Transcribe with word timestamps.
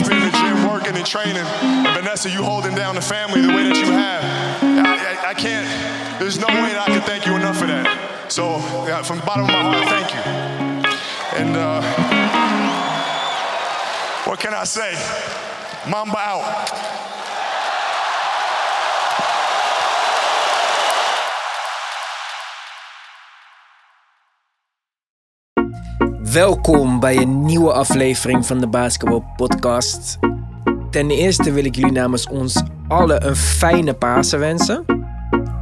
the 0.00 0.14
hours 0.14 0.24
in 0.24 0.30
the 0.30 0.38
gym 0.38 0.68
working 0.68 0.96
and 0.96 1.06
training. 1.06 1.36
And 1.36 1.96
Vanessa, 1.96 2.30
you 2.30 2.42
holding 2.42 2.74
down 2.74 2.94
the 2.94 3.00
family 3.00 3.40
the 3.40 3.48
way 3.48 3.64
that 3.68 3.76
you 3.76 3.92
have. 3.92 4.22
I, 4.62 5.26
I, 5.26 5.30
I 5.30 5.34
can't, 5.34 5.68
there's 6.18 6.38
no 6.38 6.46
way 6.46 6.72
that 6.72 6.88
I 6.88 6.92
can 6.92 7.02
thank 7.02 7.26
you 7.26 7.34
enough 7.34 7.58
for 7.58 7.66
that. 7.66 7.86
So, 8.30 8.58
from 9.04 9.18
the 9.18 9.26
bottom 9.26 9.44
of 9.44 9.50
my 9.50 9.62
heart, 9.62 9.88
thank 9.88 10.14
you. 10.14 10.20
And 11.38 11.56
uh, 11.56 11.82
what 14.24 14.38
can 14.40 14.54
I 14.54 14.64
say? 14.64 14.92
Mamba 15.88 16.18
out. 16.18 16.97
Welkom 26.38 27.00
bij 27.00 27.16
een 27.16 27.44
nieuwe 27.44 27.72
aflevering 27.72 28.46
van 28.46 28.58
de 28.58 28.66
Basketball 28.66 29.22
Podcast. 29.36 30.18
Ten 30.90 31.10
eerste 31.10 31.52
wil 31.52 31.64
ik 31.64 31.74
jullie 31.74 31.92
namens 31.92 32.28
ons 32.28 32.62
allen 32.88 33.26
een 33.26 33.36
fijne 33.36 33.94
Pasen 33.94 34.38
wensen. 34.38 34.84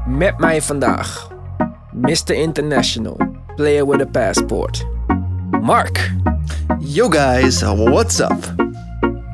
Met 0.06 0.38
mij 0.38 0.62
vandaag, 0.62 1.30
Mr. 1.92 2.30
International, 2.30 3.16
player 3.54 3.86
with 3.86 4.00
a 4.00 4.06
passport, 4.06 4.86
Mark. 5.60 6.14
Yo 6.78 7.08
guys, 7.08 7.62
what's 7.62 8.18
up? 8.18 8.54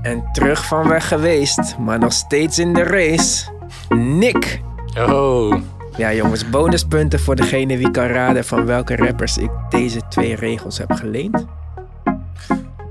En 0.03 0.25
terug 0.33 0.67
van 0.67 0.89
weg 0.89 1.09
geweest, 1.09 1.79
maar 1.79 1.99
nog 1.99 2.13
steeds 2.13 2.59
in 2.59 2.73
de 2.73 2.83
race, 2.83 3.51
Nick. 3.89 4.61
Oh, 4.99 5.55
Ja 5.97 6.13
jongens, 6.13 6.49
bonuspunten 6.49 7.21
voor 7.21 7.37
degene 7.37 7.77
wie 7.77 7.91
kan 7.91 8.07
raden 8.07 8.45
van 8.45 8.67
welke 8.67 8.97
rappers 8.97 9.39
ik 9.39 9.51
deze 9.71 10.01
twee 10.09 10.35
regels 10.35 10.79
heb 10.79 10.93
geleend. 10.93 11.47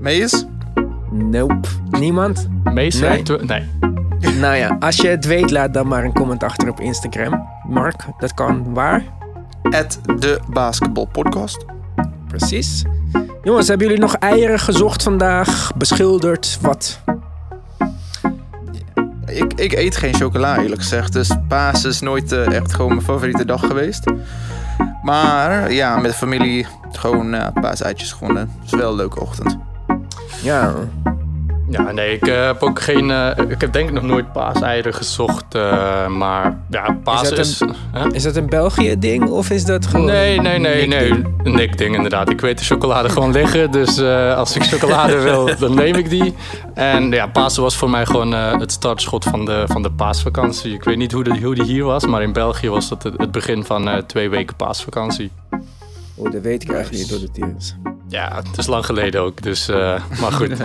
Mees? 0.00 0.46
Nope. 1.10 1.68
Niemand? 1.90 2.48
meestal. 2.64 3.08
Nee. 3.08 3.22
Nee. 4.20 4.34
Nou 4.38 4.56
ja, 4.56 4.76
als 4.80 4.96
je 4.96 5.08
het 5.08 5.24
weet, 5.24 5.50
laat 5.50 5.74
dan 5.74 5.86
maar 5.86 6.04
een 6.04 6.12
comment 6.12 6.42
achter 6.42 6.68
op 6.68 6.80
Instagram. 6.80 7.46
Mark, 7.68 8.04
dat 8.18 8.34
kan 8.34 8.74
waar? 8.74 9.04
At 9.62 10.00
de 10.16 10.40
Basketball 10.50 11.06
Podcast. 11.06 11.64
Precies. 12.28 12.84
Jongens, 13.42 13.68
hebben 13.68 13.86
jullie 13.86 14.02
nog 14.02 14.14
eieren 14.14 14.58
gezocht 14.58 15.02
vandaag? 15.02 15.72
Beschilderd? 15.76 16.58
Wat? 16.60 17.00
Ik, 19.34 19.52
ik 19.52 19.72
eet 19.72 19.96
geen 19.96 20.14
chocola 20.14 20.58
eerlijk 20.58 20.80
gezegd, 20.80 21.12
dus 21.12 21.30
paas 21.48 21.84
is 21.84 22.00
nooit 22.00 22.32
eh, 22.32 22.52
echt 22.52 22.74
gewoon 22.74 22.90
mijn 22.90 23.02
favoriete 23.02 23.44
dag 23.44 23.66
geweest. 23.66 24.04
Maar 25.02 25.72
ja, 25.72 25.96
met 25.96 26.10
de 26.10 26.16
familie 26.16 26.66
gewoon 26.92 27.34
uh, 27.34 27.46
paaseitjes 27.60 28.12
gewonnen. 28.12 28.50
Het 28.60 28.72
is 28.72 28.78
wel 28.78 28.90
een 28.90 28.96
leuke 28.96 29.20
ochtend. 29.20 29.58
Ja, 30.42 30.74
Ja, 31.72 31.92
nee, 31.92 32.14
ik 32.14 32.26
eh, 32.26 32.46
heb 32.46 32.62
ook 32.62 32.80
geen. 32.80 33.10
eh, 33.10 33.30
ik 33.48 33.60
heb 33.60 33.72
denk 33.72 33.88
ik 33.88 33.94
nog 33.94 34.02
nooit 34.02 34.32
paaseieren 34.32 34.94
gezocht. 34.94 35.54
eh, 35.54 36.06
maar 36.06 36.58
ja, 36.70 36.98
paas 37.04 37.28
dat 37.28 37.38
is. 37.38 37.60
een- 37.60 37.74
hè? 37.92 38.12
is 38.12 38.22
dat 38.22 38.36
een 38.36 38.46
België-ding 38.46 39.28
of 39.30 39.50
is 39.50 39.64
dat 39.64 39.86
gewoon... 39.86 40.06
Nee, 40.06 40.40
nee, 40.40 40.58
nee, 40.58 40.82
een 40.82 40.88
nee. 40.88 41.10
Een 41.42 41.54
Nick-ding 41.54 41.94
inderdaad. 41.94 42.30
Ik 42.30 42.40
weet 42.40 42.58
de 42.58 42.64
chocolade 42.64 43.08
gewoon 43.08 43.32
liggen. 43.32 43.70
Dus 43.70 44.00
als 44.36 44.56
ik 44.56 44.62
chocolade 44.62 45.18
wil, 45.28 45.50
dan 45.58 45.74
neem 45.74 45.94
ik 45.94 46.10
die. 46.10 46.34
En 46.74 47.10
ja, 47.10 47.26
Pasen 47.26 47.62
was 47.62 47.76
voor 47.76 47.90
mij 47.90 48.06
gewoon 48.06 48.32
het 48.32 48.72
startschot 48.72 49.24
van 49.24 49.44
de, 49.44 49.64
van 49.66 49.82
de 49.82 49.90
paasvakantie. 49.90 50.72
Ik 50.74 50.84
weet 50.84 50.96
niet 50.96 51.12
hoe, 51.12 51.24
de, 51.24 51.40
hoe 51.42 51.54
die 51.54 51.64
hier 51.64 51.84
was, 51.84 52.06
maar 52.06 52.22
in 52.22 52.32
België 52.32 52.68
was 52.68 52.88
dat 52.88 53.02
het, 53.02 53.14
het 53.16 53.30
begin 53.32 53.64
van 53.64 54.02
twee 54.06 54.28
weken 54.30 54.56
paasvakantie. 54.56 55.30
Oh, 56.14 56.32
dat 56.32 56.42
weet 56.42 56.62
ik 56.62 56.72
eigenlijk 56.72 57.02
niet 57.02 57.10
hoe 57.12 57.20
het 57.26 57.36
hier 57.36 57.54
is. 57.58 57.76
Ja, 58.08 58.40
het 58.48 58.58
is 58.58 58.66
lang 58.66 58.86
geleden 58.86 59.20
ook. 59.22 59.42
Dus, 59.42 59.66
maar 60.20 60.32
goed. 60.32 60.50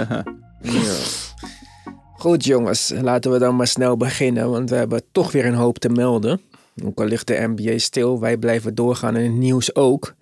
Goed 2.17 2.45
jongens, 2.45 2.93
laten 3.01 3.31
we 3.31 3.39
dan 3.39 3.55
maar 3.55 3.67
snel 3.67 3.97
beginnen, 3.97 4.49
want 4.49 4.69
we 4.69 4.75
hebben 4.75 5.01
toch 5.11 5.31
weer 5.31 5.45
een 5.45 5.53
hoop 5.53 5.77
te 5.77 5.89
melden. 5.89 6.41
Ook 6.83 6.99
al 6.99 7.05
ligt 7.05 7.27
de 7.27 7.53
NBA 7.55 7.77
stil, 7.77 8.19
wij 8.19 8.37
blijven 8.37 8.75
doorgaan 8.75 9.15
in 9.15 9.23
het 9.23 9.39
nieuws 9.39 9.75
ook. 9.75 10.15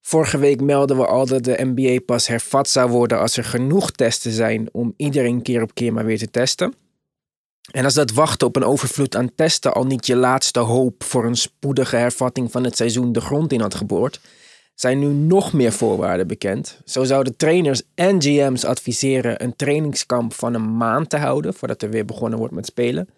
Vorige 0.00 0.38
week 0.38 0.60
melden 0.60 0.96
we 0.96 1.06
al 1.06 1.26
dat 1.26 1.44
de 1.44 1.64
NBA 1.74 1.98
pas 2.06 2.26
hervat 2.26 2.68
zou 2.68 2.90
worden 2.90 3.20
als 3.20 3.36
er 3.36 3.44
genoeg 3.44 3.90
testen 3.90 4.32
zijn 4.32 4.68
om 4.72 4.94
iedereen 4.96 5.42
keer 5.42 5.62
op 5.62 5.74
keer 5.74 5.92
maar 5.92 6.04
weer 6.04 6.18
te 6.18 6.30
testen. 6.30 6.74
En 7.70 7.84
als 7.84 7.94
dat 7.94 8.12
wachten 8.12 8.46
op 8.46 8.56
een 8.56 8.64
overvloed 8.64 9.16
aan 9.16 9.34
testen 9.34 9.74
al 9.74 9.84
niet 9.84 10.06
je 10.06 10.16
laatste 10.16 10.60
hoop 10.60 11.04
voor 11.04 11.24
een 11.24 11.36
spoedige 11.36 11.96
hervatting 11.96 12.52
van 12.52 12.64
het 12.64 12.76
seizoen 12.76 13.12
de 13.12 13.20
grond 13.20 13.52
in 13.52 13.60
had 13.60 13.74
geboord, 13.74 14.20
zijn 14.76 14.98
nu 14.98 15.06
nog 15.06 15.52
meer 15.52 15.72
voorwaarden 15.72 16.26
bekend. 16.26 16.80
Zo 16.84 17.04
zouden 17.04 17.36
trainers 17.36 17.82
en 17.94 18.22
GM's 18.22 18.64
adviseren 18.64 19.42
een 19.42 19.56
trainingskamp 19.56 20.34
van 20.34 20.54
een 20.54 20.76
maand 20.76 21.10
te 21.10 21.16
houden 21.16 21.54
voordat 21.54 21.82
er 21.82 21.90
weer 21.90 22.04
begonnen 22.04 22.38
wordt 22.38 22.54
met 22.54 22.66
spelen. 22.66 23.08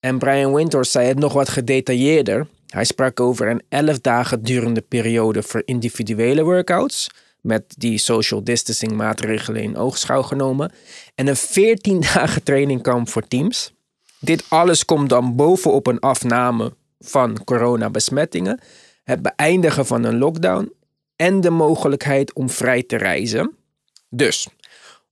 En 0.00 0.18
Brian 0.18 0.54
Winters 0.54 0.90
zei 0.90 1.08
het 1.08 1.18
nog 1.18 1.32
wat 1.32 1.48
gedetailleerder. 1.48 2.46
Hij 2.66 2.84
sprak 2.84 3.20
over 3.20 3.48
een 3.48 3.62
11 3.68 4.00
dagen 4.00 4.42
durende 4.42 4.80
periode 4.80 5.42
voor 5.42 5.62
individuele 5.64 6.42
workouts, 6.42 7.10
met 7.40 7.74
die 7.78 7.98
social 7.98 8.44
distancing 8.44 8.92
maatregelen 8.92 9.62
in 9.62 9.76
oogschouw 9.76 10.22
genomen, 10.22 10.72
en 11.14 11.26
een 11.26 11.36
14 11.36 12.00
dagen 12.14 12.42
trainingkamp 12.42 13.08
voor 13.08 13.28
teams. 13.28 13.72
Dit 14.20 14.44
alles 14.48 14.84
komt 14.84 15.08
dan 15.08 15.36
bovenop 15.36 15.86
een 15.86 16.00
afname 16.00 16.72
van 16.98 17.44
coronabesmettingen, 17.44 18.60
het 19.04 19.22
beëindigen 19.22 19.86
van 19.86 20.04
een 20.04 20.18
lockdown 20.18 20.72
en 21.16 21.40
de 21.40 21.50
mogelijkheid 21.50 22.34
om 22.34 22.50
vrij 22.50 22.82
te 22.82 22.96
reizen. 22.96 23.54
Dus, 24.08 24.48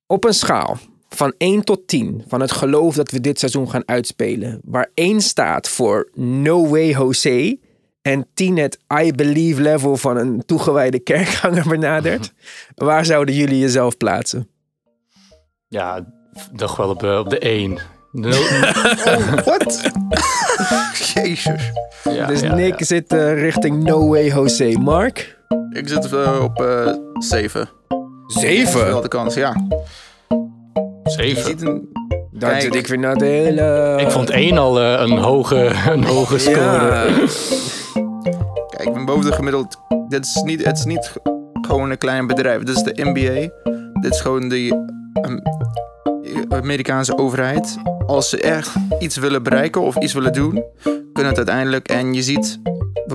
op 0.06 0.24
een 0.24 0.34
schaal 0.34 0.78
van 1.08 1.34
1 1.38 1.64
tot 1.64 1.86
10 1.86 2.24
van 2.28 2.40
het 2.40 2.52
geloof 2.52 2.94
dat 2.94 3.10
we 3.10 3.20
dit 3.20 3.38
seizoen 3.38 3.70
gaan 3.70 3.88
uitspelen, 3.88 4.60
waar 4.64 4.90
1 4.94 5.20
staat 5.20 5.68
voor 5.68 6.08
No 6.14 6.68
Way 6.68 6.90
Jose 6.90 7.58
en 8.02 8.26
10 8.34 8.56
het 8.56 8.78
I 9.02 9.12
Believe 9.12 9.62
level 9.62 9.96
van 9.96 10.16
een 10.16 10.42
toegewijde 10.46 10.98
kerkganger 11.10 11.68
benadert, 11.68 12.32
waar 12.74 13.04
zouden 13.04 13.34
jullie 13.34 13.58
jezelf 13.58 13.96
plaatsen? 13.96 14.48
Ja, 15.69 16.06
toch 16.56 16.76
wel 16.76 16.88
op, 16.88 17.02
op 17.02 17.30
de 17.30 17.38
1. 17.38 17.78
Wat? 19.44 19.90
Jezus. 21.14 21.70
Ja, 22.04 22.26
dus 22.26 22.40
ja, 22.40 22.54
Nick 22.54 22.78
ja. 22.78 22.84
zit 22.84 23.12
eh, 23.12 23.40
richting 23.40 23.82
No 23.82 24.08
Way 24.08 24.28
Jose. 24.28 24.78
Mark? 24.78 25.38
Ik 25.72 25.88
zit 25.88 26.12
eh, 26.12 26.40
op 26.43 26.62
eh 26.62 26.94
7. 27.19 27.69
Wel 28.72 29.00
de 29.00 29.08
kans, 29.08 29.34
ja. 29.34 29.66
Je 30.28 31.10
Zeven. 31.10 31.44
ziet 31.44 31.62
een... 31.62 31.90
Dan 32.31 32.50
Kijk. 32.50 32.62
zit 32.62 32.75
ik 32.75 32.87
weer 32.87 32.99
naar 32.99 33.16
de 33.16 33.25
hele... 33.25 33.96
Ik 34.00 34.10
vond 34.10 34.31
1 34.31 34.58
al 34.58 34.81
eh, 34.81 35.00
een 35.00 35.19
hoge, 35.19 35.70
een 35.93 36.04
hoge 36.04 36.38
score. 36.38 36.56
Ja, 36.56 37.04
Kijk, 38.69 38.88
ik 38.88 38.93
ben 38.93 39.04
boven 39.04 39.25
de 39.25 39.32
gemiddeld. 39.32 39.76
Dit 40.08 40.25
is 40.25 40.43
niet, 40.44 40.64
het 40.64 40.78
is 40.78 40.84
niet 40.84 41.12
gewoon 41.60 41.90
een 41.90 41.99
klein 41.99 42.26
bedrijf. 42.26 42.62
Dit 42.62 42.76
is 42.76 42.82
de 42.82 43.04
NBA. 43.04 43.50
Dit 44.00 44.12
is 44.12 44.20
gewoon 44.20 44.49
de 44.49 44.88
ehm, 45.12 45.38
Amerikaanse 46.49 47.19
overheid. 47.19 47.76
Als 48.06 48.28
ze 48.28 48.40
echt 48.40 48.75
iets 48.99 49.16
willen 49.16 49.43
bereiken 49.43 49.81
of 49.81 49.96
iets 49.96 50.12
willen 50.12 50.32
doen, 50.32 50.64
kunnen 51.12 51.32
het 51.32 51.37
uiteindelijk. 51.37 51.88
En 51.88 52.14
je 52.14 52.22
ziet, 52.22 52.60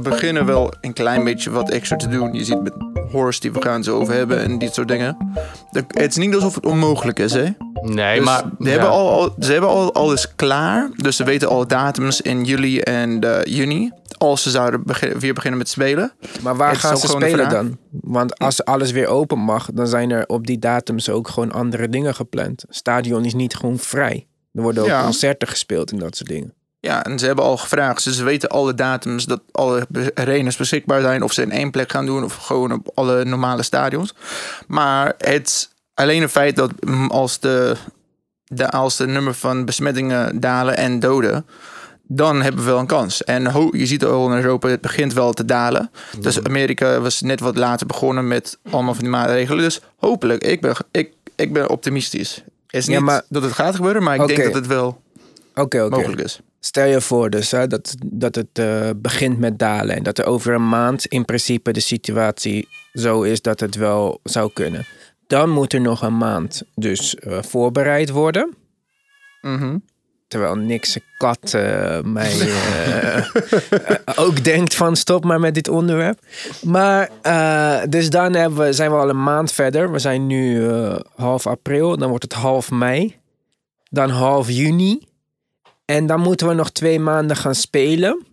we 0.03 0.09
beginnen 0.09 0.45
wel 0.45 0.73
een 0.81 0.93
klein 0.93 1.23
beetje 1.23 1.49
wat 1.49 1.69
extra 1.69 1.95
te 1.95 2.07
doen. 2.07 2.33
Je 2.33 2.43
ziet 2.43 2.61
met 2.61 2.73
Horst 3.11 3.41
die 3.41 3.51
we 3.51 3.61
gaan 3.61 3.73
het 3.73 3.85
zo 3.85 3.99
over 3.99 4.13
hebben 4.13 4.43
en 4.43 4.57
dit 4.59 4.73
soort 4.73 4.87
dingen. 4.87 5.17
De- 5.71 5.83
Het 5.87 6.09
is 6.11 6.17
niet 6.17 6.35
alsof 6.35 6.55
het 6.55 6.65
onmogelijk 6.65 7.19
is, 7.19 7.33
hè? 7.33 7.45
Nee, 7.81 8.15
Dus 8.17 8.25
maar... 8.25 8.39
ze 8.59 8.63
ja. 8.63 8.69
hebben, 8.69 8.89
al, 8.89 9.11
al- 9.11 9.35
ze 9.39 9.51
hebben 9.51 9.69
al 9.69 9.93
alles 9.93 10.35
klaar. 10.35 10.89
Dus 10.95 11.15
ze 11.15 11.23
weten 11.23 11.47
al 11.49 11.67
datums 11.67 12.21
in 12.21 12.43
juli 12.43 12.79
en 12.79 13.19
eh, 13.21 13.43
juni. 13.55 13.91
Als 14.17 14.43
ze 14.43 14.49
zouden 14.49 14.83
begin- 14.85 15.19
weer 15.19 15.33
beginnen 15.33 15.57
met 15.59 15.69
spelen. 15.69 16.11
Maar 16.41 16.55
waar 16.55 16.69
Het 16.69 16.79
gaan 16.79 16.97
ze 16.97 17.07
spelen 17.07 17.49
dan? 17.49 17.77
Want 17.91 18.39
als 18.39 18.65
alles 18.65 18.91
weer 18.91 19.07
open 19.07 19.39
mag, 19.39 19.69
dan 19.73 19.87
zijn 19.87 20.09
er 20.11 20.25
op 20.27 20.47
die 20.47 20.59
datums 20.59 21.09
ook 21.09 21.27
gewoon 21.27 21.51
andere 21.51 21.89
dingen 21.89 22.15
gepland. 22.15 22.63
Stadion 22.69 23.25
is 23.25 23.33
niet 23.33 23.55
gewoon 23.55 23.77
vrij. 23.77 24.27
Er 24.53 24.61
worden 24.61 24.83
ook 24.83 24.89
Ja. 24.89 25.03
concerten 25.03 25.47
gespeeld 25.47 25.91
en 25.91 25.97
dat 25.99 26.15
soort 26.17 26.29
dingen. 26.29 26.53
Ja, 26.87 27.03
en 27.03 27.19
ze 27.19 27.25
hebben 27.25 27.45
al 27.45 27.57
gevraagd. 27.57 28.03
Dus 28.03 28.15
ze 28.17 28.23
weten 28.23 28.49
alle 28.49 28.73
datums 28.73 29.25
dat 29.25 29.41
alle 29.51 29.87
arenas 30.13 30.55
beschikbaar 30.55 31.01
zijn. 31.01 31.23
Of 31.23 31.33
ze 31.33 31.41
in 31.41 31.51
één 31.51 31.71
plek 31.71 31.91
gaan 31.91 32.05
doen. 32.05 32.23
Of 32.23 32.35
gewoon 32.35 32.71
op 32.71 32.91
alle 32.93 33.25
normale 33.25 33.63
stadions. 33.63 34.13
Maar 34.67 35.13
het 35.17 35.69
alleen 35.93 36.21
het 36.21 36.31
feit 36.31 36.55
dat 36.55 36.71
mm, 36.85 37.09
als 37.11 37.39
de, 37.39 37.75
de, 38.45 38.69
als 38.69 38.95
de 38.97 39.07
nummer 39.07 39.33
van 39.33 39.65
besmettingen 39.65 40.39
dalen 40.39 40.77
en 40.77 40.99
doden. 40.99 41.45
Dan 42.09 42.41
hebben 42.41 42.63
we 42.63 42.69
wel 42.69 42.79
een 42.79 42.85
kans. 42.85 43.23
En 43.23 43.47
ho- 43.47 43.69
je 43.71 43.85
ziet 43.85 44.05
al 44.05 44.29
in 44.29 44.35
Europa, 44.41 44.67
het 44.67 44.81
begint 44.81 45.13
wel 45.13 45.33
te 45.33 45.45
dalen. 45.45 45.91
Dus 46.19 46.43
Amerika 46.43 46.99
was 46.99 47.21
net 47.21 47.39
wat 47.39 47.55
later 47.57 47.87
begonnen 47.87 48.27
met 48.27 48.57
allemaal 48.71 48.93
van 48.93 49.03
die 49.03 49.11
maatregelen. 49.11 49.63
Dus 49.63 49.81
hopelijk, 49.97 50.43
ik 50.43 50.61
ben, 50.61 50.75
ik, 50.91 51.11
ik 51.35 51.53
ben 51.53 51.69
optimistisch. 51.69 52.35
Het 52.35 52.75
is 52.81 52.85
Ja, 52.85 52.91
niet 52.95 53.01
maar- 53.01 53.21
dat 53.29 53.43
het 53.43 53.51
gaat 53.53 53.75
gebeuren, 53.75 54.03
maar 54.03 54.15
ik 54.15 54.27
denk 54.27 54.43
dat 54.43 54.53
het 54.53 54.67
wel 54.67 55.01
mogelijk 55.89 56.21
is. 56.21 56.39
Stel 56.67 56.85
je 56.85 57.01
voor 57.01 57.29
dus 57.29 57.51
hè, 57.51 57.67
dat, 57.67 57.95
dat 58.05 58.35
het 58.35 58.47
eh, 58.59 58.89
begint 58.95 59.39
met 59.39 59.59
dalen 59.59 59.95
en 59.95 60.03
dat 60.03 60.17
er 60.17 60.25
over 60.25 60.53
een 60.53 60.69
maand 60.69 61.05
in 61.05 61.25
principe 61.25 61.71
de 61.71 61.79
situatie 61.79 62.67
zo 62.93 63.21
is 63.21 63.41
dat 63.41 63.59
het 63.59 63.75
wel 63.75 64.19
zou 64.23 64.51
kunnen. 64.53 64.85
Dan 65.27 65.49
moet 65.49 65.73
er 65.73 65.81
nog 65.81 66.01
een 66.01 66.17
maand 66.17 66.63
dus 66.75 67.15
eh, 67.15 67.41
voorbereid 67.41 68.09
worden. 68.09 68.55
Mhm. 69.41 69.77
Terwijl 70.27 70.55
niks 70.55 70.97
kat 71.17 71.53
eh, 71.53 72.01
mij 72.01 72.33
ook 74.25 74.43
denkt 74.43 74.75
van 74.75 74.95
stop 74.95 75.23
maar 75.23 75.39
met 75.39 75.53
dit 75.53 75.67
onderwerp. 75.67 76.19
Maar 76.63 77.09
dus 77.89 78.09
dan 78.09 78.33
hebben 78.33 78.59
we, 78.59 78.73
zijn 78.73 78.91
we 78.91 78.97
al 78.97 79.09
een 79.09 79.23
maand 79.23 79.51
verder. 79.51 79.91
We 79.91 79.99
zijn 79.99 80.27
nu 80.27 80.69
half 81.15 81.47
april. 81.47 81.97
Dan 81.97 82.09
wordt 82.09 82.23
het 82.23 82.33
half 82.33 82.71
mei. 82.71 83.15
Dan 83.89 84.09
half 84.09 84.49
juni. 84.49 85.07
En 85.91 86.05
dan 86.05 86.19
moeten 86.19 86.47
we 86.47 86.53
nog 86.53 86.69
twee 86.69 86.99
maanden 86.99 87.35
gaan 87.35 87.55
spelen. 87.55 88.25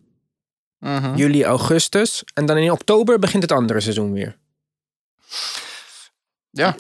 Mhm. 0.79 1.17
Juli, 1.17 1.45
augustus. 1.45 2.23
En 2.35 2.47
dan 2.47 2.57
in 2.57 2.71
oktober 2.71 3.19
begint 3.19 3.43
het 3.43 3.53
andere 3.53 3.81
seizoen 3.81 4.13
weer. 4.13 4.37
Ja. 6.51 6.77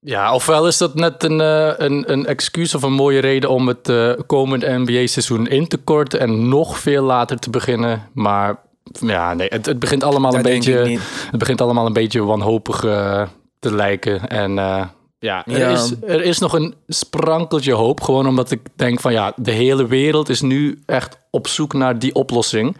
Ja, 0.00 0.34
ofwel 0.34 0.66
is 0.66 0.78
dat 0.78 0.94
net 0.94 1.22
een, 1.22 1.40
eh, 1.40 1.72
een, 1.76 2.12
een 2.12 2.26
excuus 2.26 2.74
of 2.74 2.82
een 2.82 2.92
mooie 2.92 3.18
reden 3.18 3.50
om 3.50 3.68
het 3.68 3.88
eh, 3.88 4.12
komende 4.26 4.78
NBA-seizoen 4.78 5.46
in 5.46 5.68
te 5.68 5.76
korten 5.76 6.20
en 6.20 6.48
nog 6.48 6.78
veel 6.78 7.04
later 7.04 7.38
te 7.38 7.50
beginnen. 7.50 8.08
Maar 8.12 8.58
ja, 9.00 9.34
nee, 9.34 9.48
het, 9.48 9.66
het 9.66 9.78
begint 9.78 10.02
allemaal 10.02 10.34
een 10.34 10.42
Dat 10.42 10.52
beetje. 10.52 10.98
Het 11.30 11.38
begint 11.38 11.60
allemaal 11.60 11.86
een 11.86 11.92
beetje 11.92 12.22
wanhopig 12.24 12.84
eh, 12.84 13.22
te 13.58 13.74
lijken. 13.74 14.28
En 14.28 14.58
eh, 14.58 14.86
ja, 15.18 15.46
er, 15.46 15.58
Ja. 15.58 15.68
Is, 15.70 15.92
er 16.06 16.22
is 16.22 16.38
nog 16.38 16.52
een 16.52 16.74
sprankeltje 16.88 17.72
hoop. 17.72 18.00
Gewoon 18.00 18.26
omdat 18.26 18.50
ik 18.50 18.60
denk 18.76 19.00
van 19.00 19.12
ja, 19.12 19.32
de 19.36 19.50
hele 19.50 19.86
wereld 19.86 20.28
is 20.28 20.40
nu 20.40 20.82
echt 20.86 21.18
op 21.30 21.46
zoek 21.46 21.72
naar 21.72 21.98
die 21.98 22.14
oplossing. 22.14 22.76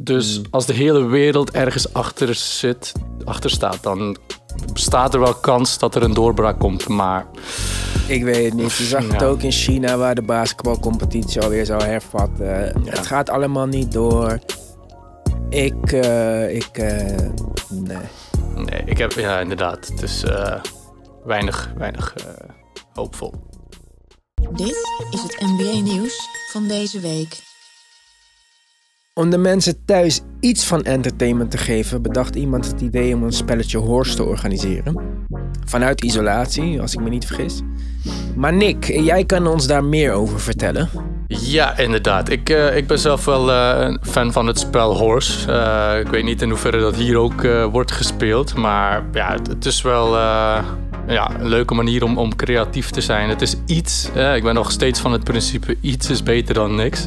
Dus 0.00 0.34
Hmm. 0.36 0.44
als 0.50 0.66
de 0.66 0.72
hele 0.72 1.04
wereld 1.06 1.50
ergens 1.50 1.92
achter 1.92 2.34
zit, 2.34 2.92
achter 3.24 3.50
staat, 3.50 3.82
dan 3.82 4.16
bestaat 4.72 5.14
er 5.14 5.20
wel 5.20 5.34
kans 5.34 5.78
dat 5.78 5.94
er 5.94 6.02
een 6.02 6.14
doorbraak 6.14 6.58
komt. 6.58 6.88
Maar 6.88 7.26
Ik 8.06 8.24
weet 8.24 8.44
het 8.44 8.54
niet. 8.54 8.74
Je 8.76 8.84
zag 8.84 9.12
het 9.12 9.22
ook 9.22 9.42
in 9.42 9.52
China 9.52 9.96
waar 9.96 10.14
de 10.14 10.22
basketbalcompetitie 10.22 11.40
alweer 11.40 11.66
zou 11.66 11.82
hervatten. 11.82 12.82
Het 12.84 13.06
gaat 13.06 13.30
allemaal 13.30 13.66
niet 13.66 13.92
door. 13.92 14.38
Ik, 15.48 15.92
eh, 15.92 16.54
ik, 16.56 16.78
eh, 16.78 17.28
nee. 17.68 17.96
nee, 18.54 18.82
ik 18.84 18.98
heb 18.98 19.12
ja, 19.12 19.38
inderdaad. 19.40 19.88
Het 19.88 20.02
is 20.02 20.24
eh, 20.24 20.54
weinig, 21.28 21.72
weinig 21.76 22.14
eh, 22.14 22.24
hoopvol. 22.92 23.34
Dit 24.52 24.76
is 25.10 25.22
het 25.22 25.40
NBA-nieuws 25.40 26.28
van 26.52 26.68
deze 26.68 27.00
week. 27.00 27.46
Om 29.14 29.30
de 29.30 29.38
mensen 29.38 29.84
thuis 29.84 30.20
iets 30.40 30.66
van 30.66 30.82
entertainment 30.82 31.50
te 31.50 31.58
geven, 31.58 32.02
bedacht 32.02 32.34
iemand 32.34 32.66
het 32.66 32.80
idee 32.80 33.14
om 33.14 33.22
een 33.22 33.32
spelletje 33.32 33.78
Horse 33.78 34.16
te 34.16 34.24
organiseren. 34.24 35.26
Vanuit 35.66 36.04
isolatie, 36.04 36.80
als 36.80 36.94
ik 36.94 37.00
me 37.00 37.08
niet 37.08 37.26
vergis. 37.26 37.60
Maar 38.36 38.52
Nick, 38.52 38.84
jij 38.84 39.24
kan 39.24 39.46
ons 39.46 39.66
daar 39.66 39.84
meer 39.84 40.12
over 40.12 40.40
vertellen. 40.40 40.88
Ja, 41.26 41.78
inderdaad. 41.78 42.28
Ik, 42.28 42.50
eh, 42.50 42.76
ik 42.76 42.86
ben 42.86 42.98
zelf 42.98 43.24
wel 43.24 43.50
eh, 43.52 43.74
een 43.78 43.98
fan 44.02 44.32
van 44.32 44.46
het 44.46 44.58
spel 44.58 44.96
Horse. 44.96 45.52
Eh, 45.52 46.00
ik 46.00 46.06
weet 46.06 46.24
niet 46.24 46.42
in 46.42 46.48
hoeverre 46.48 46.80
dat 46.80 46.96
hier 46.96 47.16
ook 47.16 47.44
eh, 47.44 47.64
wordt 47.64 47.92
gespeeld. 47.92 48.54
Maar 48.54 49.04
ja, 49.12 49.32
het, 49.32 49.46
het 49.46 49.64
is 49.64 49.82
wel 49.82 50.16
eh, 50.16 50.64
ja, 51.08 51.40
een 51.40 51.48
leuke 51.48 51.74
manier 51.74 52.04
om, 52.04 52.18
om 52.18 52.36
creatief 52.36 52.90
te 52.90 53.00
zijn. 53.00 53.28
Het 53.28 53.42
is 53.42 53.56
iets. 53.66 54.08
ik 54.34 54.42
ben 54.42 54.54
nog 54.54 54.70
steeds 54.70 55.00
van 55.00 55.12
het 55.12 55.24
principe 55.24 55.76
iets 55.80 56.10
is 56.10 56.22
beter 56.22 56.54
dan 56.54 56.74
niks. 56.74 57.06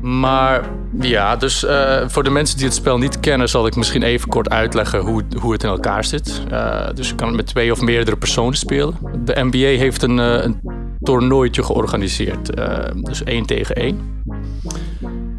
Maar 0.00 0.68
ja, 1.00 1.36
dus 1.36 1.64
eh, 1.64 2.02
voor 2.06 2.24
de 2.24 2.30
mensen 2.30 2.56
die 2.56 2.66
het 2.66 2.74
spel 2.74 2.98
niet 2.98 3.20
kennen, 3.20 3.48
zal 3.48 3.66
ik 3.66 3.76
misschien 3.76 4.02
even 4.02 4.28
kort 4.28 4.50
uitleggen 4.50 5.00
hoe, 5.00 5.24
hoe 5.40 5.52
het 5.52 5.62
in 5.62 5.68
elkaar 5.68 6.04
zit. 6.04 6.42
Eh, 6.50 6.88
dus 6.94 7.08
je 7.08 7.14
kan 7.14 7.26
het 7.26 7.36
met 7.36 7.46
twee 7.46 7.72
of 7.72 7.80
meerdere 7.80 8.16
personen 8.16 8.56
spelen. 8.56 8.94
De 9.24 9.44
NBA 9.50 9.78
heeft 9.78 10.02
een, 10.02 10.18
eh, 10.18 10.44
een 10.44 10.60
toernooitje 11.00 11.62
georganiseerd. 11.62 12.56
dus 13.00 13.24
één 13.24 13.46
tegen 13.46 13.74
één. 13.74 14.22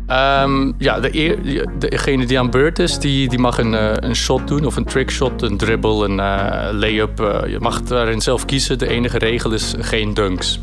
Ehm, 0.09 0.71
ja, 0.77 0.99
de 0.99 1.67
degene 1.77 2.25
die 2.25 2.39
aan 2.39 2.49
beurt 2.49 2.79
is, 2.79 2.99
die, 2.99 3.29
die 3.29 3.39
mag 3.39 3.57
een, 3.57 3.73
eh, 3.73 3.91
een 3.95 4.15
shot 4.15 4.47
doen. 4.47 4.65
Of 4.65 4.75
een 4.75 4.85
trickshot, 4.85 5.41
een 5.41 5.57
dribble, 5.57 6.05
een 6.05 6.19
eh, 6.19 6.69
layup. 6.71 7.19
Eh, 7.19 7.49
je 7.51 7.59
mag 7.59 7.81
daarin 7.81 8.21
zelf 8.21 8.45
kiezen. 8.45 8.77
De 8.77 8.87
enige 8.87 9.17
regel 9.17 9.51
is 9.51 9.73
geen 9.79 10.13
dunks. 10.13 10.59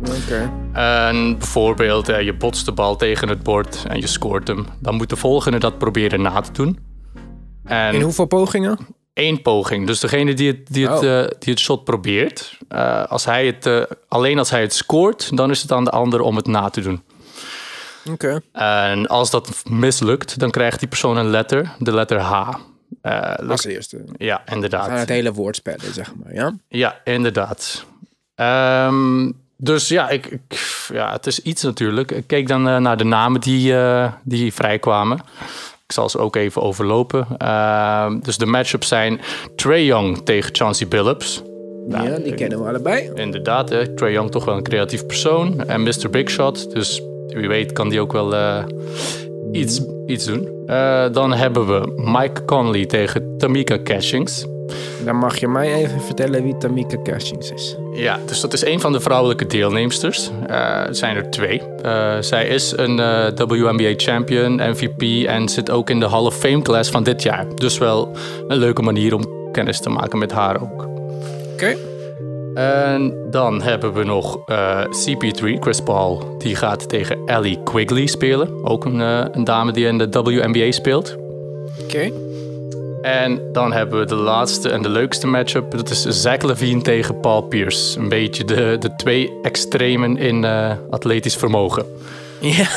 Oké. 0.00 0.50
En 0.72 1.38
bijvoorbeeld, 1.38 2.06
je 2.06 2.34
botst 2.38 2.64
de 2.64 2.72
bal 2.72 2.96
tegen 2.96 3.28
het 3.28 3.42
bord 3.42 3.84
en 3.88 4.00
je 4.00 4.06
scoort 4.06 4.48
hem. 4.48 4.66
Dan 4.80 4.94
moet 4.94 5.08
de 5.08 5.16
volgende 5.16 5.58
dat 5.58 5.78
proberen 5.78 6.22
na 6.22 6.40
te 6.40 6.52
doen. 6.52 6.78
En 7.64 7.94
In 7.94 8.00
hoeveel 8.00 8.26
pogingen? 8.26 8.78
één 9.12 9.42
poging. 9.42 9.86
Dus 9.86 10.00
degene 10.00 10.34
die 10.34 10.46
het, 10.48 10.66
die 10.66 10.88
het, 10.88 11.02
Oh. 11.02 11.28
die 11.38 11.52
het 11.52 11.58
shot 11.58 11.84
probeert, 11.84 12.58
als 13.08 13.24
hij 13.24 13.46
het, 13.46 13.86
alleen 14.08 14.38
als 14.38 14.50
hij 14.50 14.60
het 14.60 14.74
scoort, 14.74 15.36
dan 15.36 15.50
is 15.50 15.62
het 15.62 15.72
aan 15.72 15.84
de 15.84 15.90
ander 15.90 16.20
om 16.20 16.36
het 16.36 16.46
na 16.46 16.68
te 16.68 16.80
doen. 16.80 17.02
Oké. 18.12 18.40
En 18.52 19.06
als 19.06 19.30
dat 19.30 19.62
mislukt, 19.70 20.38
dan 20.38 20.50
krijgt 20.50 20.78
die 20.78 20.88
persoon 20.88 21.16
een 21.16 21.30
letter, 21.30 21.70
de 21.78 21.92
letter 21.94 22.18
H. 22.20 22.48
Eh, 23.02 23.48
Als 23.48 23.64
eerste. 23.64 24.04
ja, 24.18 24.42
inderdaad. 24.52 24.88
Aan 24.88 24.96
het 24.96 25.08
hele 25.08 25.32
woord 25.32 25.56
spellen, 25.56 25.92
zeg 25.94 26.12
maar, 26.22 26.34
ja? 26.34 26.54
Ja, 26.68 27.00
inderdaad. 27.04 27.84
Ehm, 28.34 29.30
dus 29.56 29.88
ja, 29.88 30.08
ik, 30.08 30.26
ik- 30.26 30.86
ja, 30.92 31.12
het 31.12 31.26
is 31.26 31.42
iets 31.42 31.62
natuurlijk. 31.62 32.10
Ik 32.10 32.26
keek 32.26 32.48
dan 32.48 32.68
eh, 32.68 32.76
naar 32.76 32.96
de 32.96 33.04
namen 33.04 33.40
die, 33.40 33.76
eh, 33.76 34.12
die 34.24 34.54
vrijkwamen. 34.54 35.18
Ik 35.86 35.92
zal 35.94 36.08
ze 36.08 36.18
ook 36.18 36.36
even 36.36 36.62
overlopen. 36.62 37.26
Ehm, 37.38 38.18
dus 38.20 38.36
de 38.38 38.46
matchups 38.46 38.88
zijn 38.88 39.20
Trey 39.56 39.84
Young 39.84 40.18
tegen 40.24 40.54
Chauncey 40.54 40.88
Billups. 40.88 41.42
Ja, 41.88 42.18
die 42.18 42.34
kennen 42.34 42.62
we 42.62 42.68
allebei. 42.68 43.10
Inderdaad, 43.14 43.68
hè, 43.68 43.94
Trey 43.94 44.12
Young 44.12 44.30
toch 44.30 44.44
wel 44.44 44.56
een 44.56 44.62
creatief 44.62 45.06
persoon. 45.06 45.64
En 45.68 45.82
Mr. 45.82 46.10
Big 46.10 46.30
Shot, 46.30 46.70
dus 46.74 47.02
wie 47.28 47.48
weet 47.48 47.72
kan 47.72 47.88
die 47.88 48.00
ook 48.00 48.12
wel 48.12 48.34
eh, 48.34 48.64
iets, 49.52 49.80
iets 50.06 50.24
doen. 50.24 50.48
Eh, 50.66 51.04
dan 51.12 51.32
hebben 51.32 51.66
we 51.66 51.92
Mike 51.96 52.44
Conley 52.44 52.86
tegen 52.86 53.34
Tamika 53.38 53.78
Cashings. 53.82 54.46
Dan 55.04 55.16
mag 55.16 55.38
je 55.38 55.48
mij 55.48 55.74
even 55.74 56.00
vertellen 56.00 56.42
wie 56.42 56.56
Tamika 56.56 56.96
Cashings 57.02 57.52
is. 57.52 57.76
Ja, 57.92 58.18
dus 58.26 58.40
dat 58.40 58.52
is 58.52 58.64
een 58.64 58.80
van 58.80 58.92
de 58.92 59.00
vrouwelijke 59.00 59.46
deelnemsters. 59.46 60.30
Het 60.46 60.96
zijn 60.96 61.16
er 61.16 61.30
twee. 61.30 61.62
Zij 62.20 62.46
is 62.48 62.72
een 62.76 62.96
WNBA 63.36 63.92
champion, 63.96 64.54
MVP 64.54 65.26
en 65.26 65.48
zit 65.48 65.70
ook 65.70 65.90
in 65.90 66.00
de 66.00 66.08
Hall 66.08 66.24
of 66.24 66.36
Fame 66.36 66.62
class 66.62 66.90
van 66.90 67.02
dit 67.02 67.22
jaar. 67.22 67.46
Dus 67.54 67.78
wel 67.78 68.16
een 68.48 68.58
leuke 68.58 68.82
manier 68.82 69.14
om 69.14 69.52
kennis 69.52 69.80
te 69.80 69.90
maken 69.90 70.18
met 70.18 70.32
haar 70.32 70.62
ook. 70.62 70.88
Oké. 71.52 71.76
En 72.58 73.14
dan 73.30 73.62
hebben 73.62 73.92
we 73.92 74.04
nog 74.04 74.38
eh, 74.46 74.80
CP3, 74.84 75.58
Chris 75.60 75.80
Paul. 75.80 76.36
Die 76.38 76.56
gaat 76.56 76.88
tegen 76.88 77.18
Ellie 77.26 77.62
Quigley 77.64 78.06
spelen. 78.06 78.64
Ook 78.64 78.84
een, 78.84 79.00
eh, 79.00 79.24
een 79.32 79.44
dame 79.44 79.72
die 79.72 79.86
in 79.86 79.98
de 79.98 80.22
WNBA 80.22 80.70
speelt. 80.70 81.16
Oké. 81.82 82.10
En 83.02 83.40
dan 83.52 83.72
hebben 83.72 83.98
we 83.98 84.06
de 84.06 84.14
laatste 84.14 84.70
en 84.70 84.82
de 84.82 84.88
leukste 84.88 85.26
matchup. 85.26 85.70
Dat 85.70 85.90
is 85.90 86.02
Zach 86.02 86.42
Levine 86.42 86.82
tegen 86.82 87.20
Paul 87.20 87.42
Pierce. 87.42 87.98
Een 87.98 88.08
beetje 88.08 88.44
de, 88.44 88.76
de 88.80 88.94
twee 88.96 89.32
extremen 89.42 90.16
in 90.16 90.44
eh, 90.44 90.72
atletisch 90.90 91.36
vermogen. 91.36 91.86
Ja. 92.58 92.68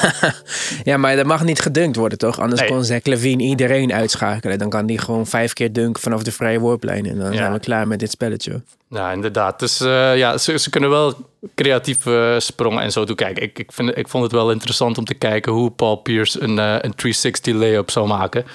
ja, 0.84 0.98
maar 0.98 1.16
dat 1.16 1.26
mag 1.26 1.44
niet 1.44 1.60
gedunkt 1.60 1.96
worden, 1.98 2.18
toch? 2.18 2.40
Anders 2.40 2.62
Nee. 2.62 2.70
kon 2.70 2.84
Zach 2.84 3.04
Levine 3.04 3.44
iedereen 3.44 3.94
uitschakelen. 3.94 4.58
Dan 4.60 4.70
kan 4.70 4.86
die 4.86 4.98
gewoon 4.98 5.28
vijf 5.28 5.54
keer 5.54 5.74
dunken 5.74 6.02
vanaf 6.02 6.24
de 6.24 6.32
vrije 6.32 6.60
worplijn. 6.60 7.06
En 7.06 7.18
dan 7.20 7.32
Ja. 7.32 7.38
zijn 7.38 7.54
we 7.54 7.60
klaar 7.60 7.88
met 7.88 8.00
dit 8.00 8.12
spelletje. 8.12 8.62
Ja, 8.90 9.12
inderdaad. 9.12 9.60
Dus 9.60 9.82
eh, 9.82 10.18
ja, 10.18 10.38
ze, 10.38 10.60
ze 10.60 10.70
kunnen 10.70 10.90
wel 10.90 11.14
creatief 11.56 12.06
eh, 12.06 12.36
sprongen 12.38 12.84
en 12.84 12.92
zo 12.92 13.06
doen. 13.06 13.16
Kijk, 13.16 13.40
ik, 13.40 13.60
ik, 13.60 13.72
vind, 13.72 13.98
ik 13.98 14.08
vond 14.08 14.24
het 14.24 14.32
wel 14.32 14.52
interessant 14.52 14.98
om 14.98 15.06
te 15.06 15.14
kijken 15.14 15.52
hoe 15.52 15.72
Paul 15.72 15.96
Pierce 15.96 16.42
een, 16.42 16.60
eh, 16.60 16.66
een 16.82 16.96
360 16.96 17.54
layup 17.56 17.90
zou 17.92 18.08
maken. 18.08 18.46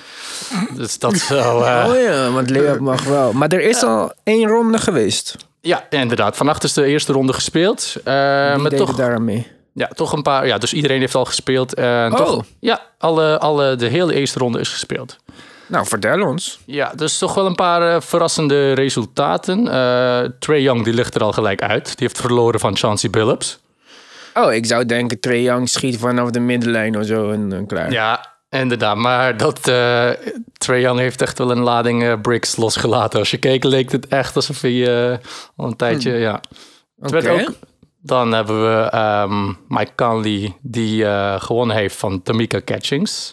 Dus 0.76 0.98
dat 0.98 1.16
zou... 1.16 1.62
Oh 1.90 2.00
ja, 2.02 2.30
want 2.30 2.50
layup 2.50 2.80
mag 2.80 3.04
wel. 3.04 3.32
Maar 3.32 3.48
er 3.48 3.60
is 3.60 3.82
al 3.82 4.12
één 4.25 4.48
ronde 4.48 4.78
geweest. 4.78 5.36
Ja, 5.60 5.86
inderdaad. 5.90 6.36
Vannacht 6.36 6.64
is 6.64 6.72
de 6.72 6.84
eerste 6.84 7.12
ronde 7.12 7.32
gespeeld. 7.32 7.92
Deed 8.04 8.76
toch, 8.76 8.88
het 8.88 8.96
daar 8.96 9.14
aan 9.14 9.25
mee? 9.25 9.46
Ja, 9.76 9.87
toch 9.87 10.12
een 10.12 10.23
paar... 10.23 10.47
Ja, 10.47 10.59
dus 10.59 10.73
iedereen 10.73 11.00
heeft 11.00 11.14
al 11.14 11.25
gespeeld. 11.25 11.75
En 11.75 12.12
Oh. 12.12 12.16
toch, 12.18 12.45
ja, 12.61 12.80
alle, 12.99 13.38
alle, 13.38 13.76
de 13.76 13.87
hele 13.87 14.14
eerste 14.14 14.38
ronde 14.38 14.61
is 14.61 14.68
gespeeld. 14.68 15.16
Nou, 15.68 15.87
vertel 15.87 16.23
ons. 16.23 16.59
Ja, 16.64 16.92
dus 16.95 17.18
toch 17.18 17.35
wel 17.35 17.47
een 17.47 17.54
paar 17.54 17.95
eh, 17.95 18.00
verrassende 18.00 18.73
resultaten. 18.73 19.68
Eh 19.68 20.21
Trey 20.38 20.61
Young 20.61 20.85
die 20.85 20.95
ligt 20.95 21.14
er 21.14 21.23
al 21.23 21.33
gelijk 21.33 21.62
uit. 21.62 21.85
Die 21.85 21.95
heeft 22.06 22.21
verloren 22.21 22.61
van 22.61 22.76
Chauncey 22.76 23.11
Billups. 23.11 23.59
Oh, 24.35 24.52
ik 24.52 24.66
zou 24.66 24.87
denken 24.87 25.21
Trae 25.21 25.42
Young 25.42 25.68
schiet 25.68 25.99
vanaf 25.99 26.30
de 26.30 26.40
middenlijn 26.40 26.99
of 26.99 27.06
zo 27.06 27.30
en 27.30 27.49
dan 27.49 27.66
klaar. 27.66 27.92
Ja, 27.92 28.35
inderdaad. 28.50 28.97
Maar 28.97 29.37
dat 29.37 29.68
eh 29.68 30.11
Trey 30.52 30.80
Young 30.80 30.99
heeft 30.99 31.23
echt 31.23 31.38
wel 31.38 31.50
een 31.50 31.61
lading 31.62 32.02
eh, 32.04 32.12
bricks 32.23 32.56
losgelaten. 32.56 33.18
Als 33.18 33.30
je 33.30 33.38
keek 33.38 33.64
leek 33.64 33.92
het 33.92 34.09
echt 34.09 34.37
alsof 34.37 34.61
hij 34.61 35.09
eh, 35.11 35.18
al 35.56 35.66
een 35.66 35.76
tijdje... 35.76 36.12
Ja. 36.12 36.40
Het 37.00 37.11
werd 37.11 37.26
Oké. 37.26 37.40
ook 37.40 37.54
Dan 38.06 38.32
hebben 38.32 38.62
we 38.62 38.90
ehm, 38.90 39.46
Mike 39.68 39.92
Conley, 39.96 40.56
die 40.60 41.04
eh, 41.04 41.40
gewonnen 41.40 41.76
heeft 41.76 41.96
van 41.96 42.22
Tamika 42.22 42.60
Catchings. 42.64 43.32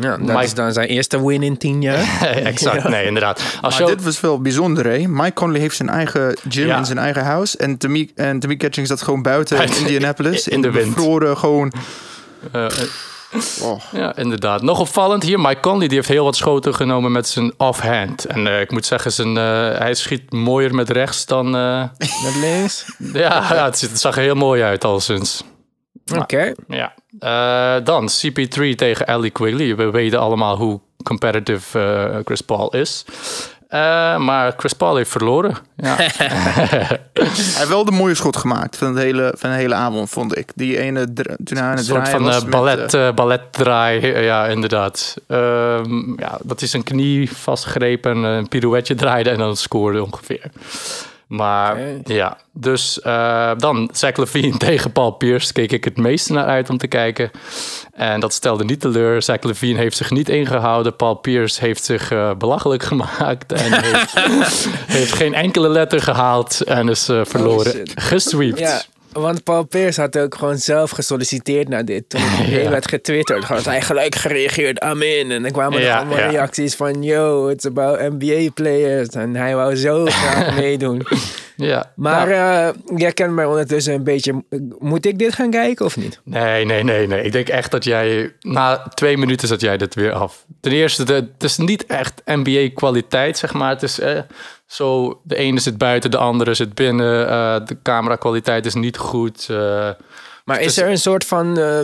Ja, 0.00 0.10
dat 0.10 0.18
Mike- 0.20 0.42
is 0.42 0.54
dan 0.54 0.72
zijn 0.72 0.88
eerste 0.88 1.26
win 1.26 1.42
in 1.42 1.56
tien 1.56 1.82
jaar. 1.82 2.22
exact, 2.52 2.88
nee, 2.88 3.06
inderdaad. 3.06 3.42
Als 3.60 3.78
Maar 3.78 3.88
je, 3.88 3.94
dit 3.96 4.04
was 4.04 4.20
wel 4.20 4.40
bijzonder, 4.40 4.86
hè? 4.86 5.06
Mike 5.08 5.32
Conley 5.32 5.60
heeft 5.60 5.76
zijn 5.76 5.88
eigen 5.88 6.36
gym 6.48 6.66
Ja. 6.66 6.76
in 6.78 6.84
zijn 6.84 6.98
eigen 6.98 7.24
huis. 7.24 7.56
En 7.56 7.76
Tamik 7.78 8.10
en 8.14 8.38
Tamik 8.40 8.58
Catching 8.58 8.86
zat 8.86 9.02
gewoon 9.02 9.22
buiten 9.22 9.62
in 9.62 9.76
Indianapolis. 9.78 10.48
in 10.54 10.62
de 10.62 10.70
wind. 10.70 10.94
bevroren 10.94 11.36
gewoon... 11.36 11.72
eh, 12.52 12.64
eh, 12.64 12.72
Oh. 13.62 13.80
Ja, 13.92 14.16
inderdaad. 14.16 14.62
Nog 14.62 14.80
opvallend 14.80 15.22
hier, 15.22 15.40
Mike 15.40 15.60
Conley 15.60 15.86
die 15.86 15.96
heeft 15.96 16.08
heel 16.08 16.24
wat 16.24 16.36
schoten 16.36 16.74
genomen 16.74 17.12
met 17.12 17.28
zijn 17.28 17.52
offhand. 17.56 18.24
En 18.24 18.46
eh, 18.46 18.60
ik 18.60 18.70
moet 18.70 18.86
zeggen, 18.86 19.12
zijn, 19.12 19.36
eh, 19.36 19.78
hij 19.78 19.94
schiet 19.94 20.32
mooier 20.32 20.74
met 20.74 20.90
rechts 20.90 21.26
dan... 21.26 21.56
eh, 21.56 21.82
Met 22.24 22.36
links. 22.40 22.84
ja, 23.12 23.54
ja 23.54 23.64
het, 23.64 23.90
zag 23.94 24.16
er 24.16 24.22
heel 24.22 24.34
mooi 24.34 24.62
uit, 24.62 24.84
al 24.84 25.00
sinds. 25.00 25.44
Oké. 26.16 26.52
Ja. 26.68 26.94
Dan 27.80 28.08
CP3 28.10 28.74
tegen 28.74 29.06
Ali 29.06 29.32
Quigley. 29.32 29.76
We 29.76 29.90
weten 29.90 30.20
allemaal 30.20 30.56
hoe 30.56 30.80
competitive 31.02 32.22
Chris 32.24 32.40
Paul 32.40 32.74
is. 32.74 33.04
Eh, 33.68 34.16
maar 34.18 34.54
Chris 34.56 34.72
Paul 34.72 34.96
heeft 34.96 35.10
verloren. 35.10 35.56
Ja. 35.76 35.96
Hij 37.18 37.56
heeft 37.56 37.68
wel 37.68 37.84
de 37.84 37.90
mooie 37.90 38.14
schot 38.14 38.36
gemaakt 38.36 38.76
van, 38.76 38.88
het 38.88 38.98
hele, 38.98 39.34
van 39.36 39.50
de 39.50 39.56
hele 39.56 39.74
avond, 39.74 40.10
vond 40.10 40.38
ik. 40.38 40.52
Die 40.54 40.78
ene 40.78 41.12
toen 41.12 41.56
hij 41.56 41.62
aan 41.62 41.70
Een 41.70 41.76
het 41.76 41.84
soort 41.84 42.04
draaien 42.04 42.10
van 42.10 42.22
was 42.22 42.36
eh, 42.36 42.42
met, 42.42 42.50
ballet, 42.50 42.94
eh, 42.94 43.08
eh, 43.08 43.14
balletdraai. 43.14 44.06
Ja, 44.06 44.46
inderdaad. 44.46 45.16
Ehm, 45.26 46.20
ja, 46.20 46.38
dat 46.42 46.62
is 46.62 46.72
een 46.72 46.82
knie 46.82 47.32
vastgrepen, 47.32 48.10
en 48.10 48.22
een 48.22 48.48
pirouetje 48.48 48.94
draaide 48.94 49.30
en 49.30 49.38
dan 49.38 49.56
scoorde 49.56 50.02
ongeveer. 50.02 50.50
Maar 51.28 51.78
ja, 52.04 52.36
dus 52.52 53.00
eh, 53.00 53.50
dan 53.56 53.90
Zach 53.92 54.16
Levine 54.16 54.56
tegen 54.66 54.92
Paul 54.92 55.10
Pierce 55.10 55.52
keek 55.52 55.72
ik 55.72 55.84
het 55.84 55.96
meeste 55.96 56.32
naar 56.32 56.44
uit 56.44 56.70
om 56.70 56.78
te 56.78 56.86
kijken. 56.86 57.30
En 57.92 58.20
dat 58.20 58.32
stelde 58.32 58.64
niet 58.64 58.80
teleur. 58.80 59.22
Zach 59.22 59.42
Levine 59.42 59.78
heeft 59.78 59.96
zich 59.96 60.10
niet 60.10 60.28
ingehouden. 60.28 60.96
Paul 60.96 61.14
Pierce 61.14 61.60
heeft 61.60 61.84
zich 61.84 62.10
eh, 62.10 62.30
belachelijk 62.34 62.82
gemaakt 62.92 63.52
en 63.52 63.82
heeft, 63.82 64.14
heeft 64.98 65.12
geen 65.12 65.34
enkele 65.34 65.68
letter 65.68 66.02
gehaald 66.02 66.60
en 66.60 66.88
is 66.88 67.08
eh, 67.08 67.20
verloren. 67.24 67.88
Gesweept. 67.94 68.58
Ja, 68.58 68.82
want 69.12 69.44
Paul 69.44 69.64
Pierce 69.64 70.00
had 70.00 70.18
ook 70.18 70.34
gewoon 70.34 70.58
zelf 70.58 70.90
gesolliciteerd 70.90 71.68
naar 71.68 71.84
dit. 71.84 72.04
Toen 72.08 72.20
Ja. 72.50 72.70
werd 72.70 72.88
getwitterd, 72.88 73.44
had 73.44 73.64
hij 73.64 73.80
gelijk 73.80 74.14
gereageerd, 74.14 74.80
amen. 74.80 75.30
En 75.30 75.42
dan 75.42 75.50
kwamen 75.50 75.78
er 75.78 75.84
Ja, 75.84 75.96
allemaal 75.96 76.18
ja. 76.18 76.28
reacties 76.28 76.74
van, 76.74 77.02
yo, 77.02 77.48
it's 77.48 77.66
about 77.66 77.98
NBA 78.18 78.50
players. 78.54 79.08
En 79.08 79.34
hij 79.36 79.54
wou 79.56 79.76
zo 79.76 80.04
graag 80.06 80.54
meedoen. 80.60 81.06
Ja. 81.66 81.92
Maar 81.96 82.28
Nou, 82.28 82.74
eh, 82.88 82.98
jij 82.98 83.12
kent 83.12 83.32
mij 83.32 83.44
ondertussen 83.44 83.94
een 83.94 84.04
beetje. 84.04 84.44
Moet 84.78 85.06
ik 85.06 85.18
dit 85.18 85.34
gaan 85.34 85.50
kijken 85.50 85.84
of 85.84 85.96
niet? 85.96 86.20
Nee, 86.24 86.64
nee, 86.64 86.82
nee, 86.84 87.06
nee. 87.06 87.22
Ik 87.22 87.32
denk 87.32 87.48
echt 87.48 87.70
dat 87.70 87.84
jij... 87.84 88.34
Na 88.40 88.82
twee 88.94 89.16
minuten 89.18 89.48
zat 89.48 89.60
jij 89.60 89.76
dit 89.76 89.94
weer 89.94 90.12
af. 90.12 90.44
Ten 90.60 90.72
eerste, 90.72 91.04
de, 91.04 91.12
het 91.12 91.42
is 91.42 91.56
niet 91.56 91.86
echt 91.86 92.22
NBA-kwaliteit, 92.24 93.38
zeg 93.38 93.52
maar. 93.52 93.70
Het 93.70 93.82
is 93.82 94.00
eh, 94.00 94.20
zo... 94.66 95.20
De 95.24 95.36
ene 95.36 95.60
zit 95.60 95.78
buiten, 95.78 96.10
de 96.10 96.16
andere 96.18 96.54
zit 96.54 96.74
binnen. 96.74 97.28
eh, 97.28 97.56
de 97.66 97.76
camera-kwaliteit 97.82 98.66
is 98.66 98.74
niet 98.74 98.96
goed. 98.96 99.46
eh. 99.50 99.90
Maar 100.48 100.60
is 100.60 100.74
Dus- 100.74 100.76
er 100.84 100.90
een 100.90 100.98
soort 100.98 101.24
van 101.24 101.58
eh, 101.58 101.80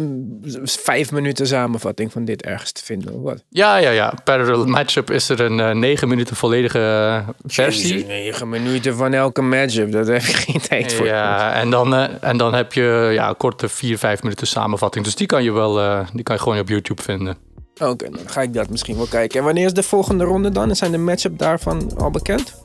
vijf 0.65 1.13
minuten 1.13 1.47
samenvatting 1.47 2.13
van 2.13 2.25
dit 2.25 2.43
ergens 2.43 2.73
te 2.73 2.85
vinden? 2.85 3.15
Of 3.15 3.23
wat? 3.23 3.45
ja, 3.49 3.77
ja, 3.77 3.91
ja. 3.91 4.15
Per 4.25 4.69
matchup 4.69 5.11
is 5.11 5.29
er 5.29 5.41
een 5.41 5.61
eh, 5.61 5.71
negen 5.71 6.09
minuten 6.09 6.37
volledige 6.37 6.79
eh, 6.79 7.29
versie. 7.47 7.93
Jezus, 7.93 8.07
negen 8.07 8.49
minuten 8.49 8.97
van 8.97 9.13
elke 9.13 9.43
matchup, 9.43 9.93
daar 9.93 10.05
heb 10.05 10.23
ik 10.23 10.35
geen 10.47 10.61
tijd 10.61 10.93
voor. 10.93 11.07
Ja, 11.07 11.53
en 11.55 11.71
dan, 11.71 11.95
eh, 11.95 12.09
en 12.21 12.37
dan 12.37 12.55
heb 12.55 12.73
je 12.73 13.11
ja, 13.13 13.29
een 13.29 13.37
korte 13.37 13.69
vier, 13.69 13.99
vijf 13.99 14.23
minuten 14.23 14.47
samenvatting. 14.47 15.05
Dus 15.05 15.15
die 15.15 15.27
kan 15.27 15.43
je 15.43 15.53
wel... 15.53 16.05
die 16.13 16.23
kan 16.23 16.37
je 16.37 16.43
gewoon 16.43 16.59
op 16.59 16.69
YouTube 16.69 17.03
vinden. 17.03 17.37
Oké, 17.83 18.11
dan 18.11 18.21
ga 18.27 18.43
ik 18.43 18.55
dat 18.55 18.71
misschien 18.71 18.97
wel 18.97 19.07
kijken. 19.07 19.39
En 19.39 19.45
wanneer 19.45 19.67
is 19.67 19.73
de 19.73 19.83
volgende 19.83 20.25
ronde 20.25 20.51
dan? 20.51 20.77
Zijn 20.77 20.93
de 20.93 20.99
matchup 20.99 21.39
daarvan 21.39 21.91
al 21.97 22.11
bekend? 22.11 22.63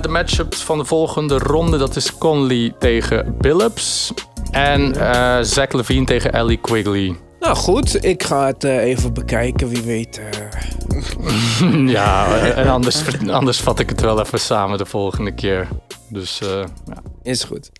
De 0.00 0.08
matchups 0.08 0.62
van 0.62 0.78
de 0.78 0.84
volgende 0.84 1.38
ronde, 1.38 1.78
dat 1.78 1.96
is 1.96 2.18
Conley 2.18 2.74
tegen 2.78 3.34
Billups. 3.38 4.12
En 4.54 4.94
eh 4.94 5.38
Zach 5.42 5.72
Levine 5.72 6.06
tegen 6.06 6.32
Ellie 6.32 6.60
Quigley. 6.60 7.16
Nou 7.40 7.56
goed, 7.56 8.04
ik 8.04 8.22
ga 8.22 8.46
het 8.46 8.64
eh, 8.64 8.76
even 8.76 9.14
bekijken. 9.14 9.68
Wie 9.68 9.82
weet. 9.82 10.20
eh, 11.60 11.88
ja, 11.96 12.38
en 12.38 12.68
anders, 12.68 13.28
anders 13.28 13.60
vat 13.60 13.78
ik 13.78 13.88
het 13.88 14.00
wel 14.00 14.20
even 14.20 14.40
samen 14.40 14.78
de 14.78 14.86
volgende 14.86 15.34
keer. 15.34 15.68
Dus 16.08 16.38
ja. 16.38 17.02
is 17.22 17.44
goed. 17.44 17.70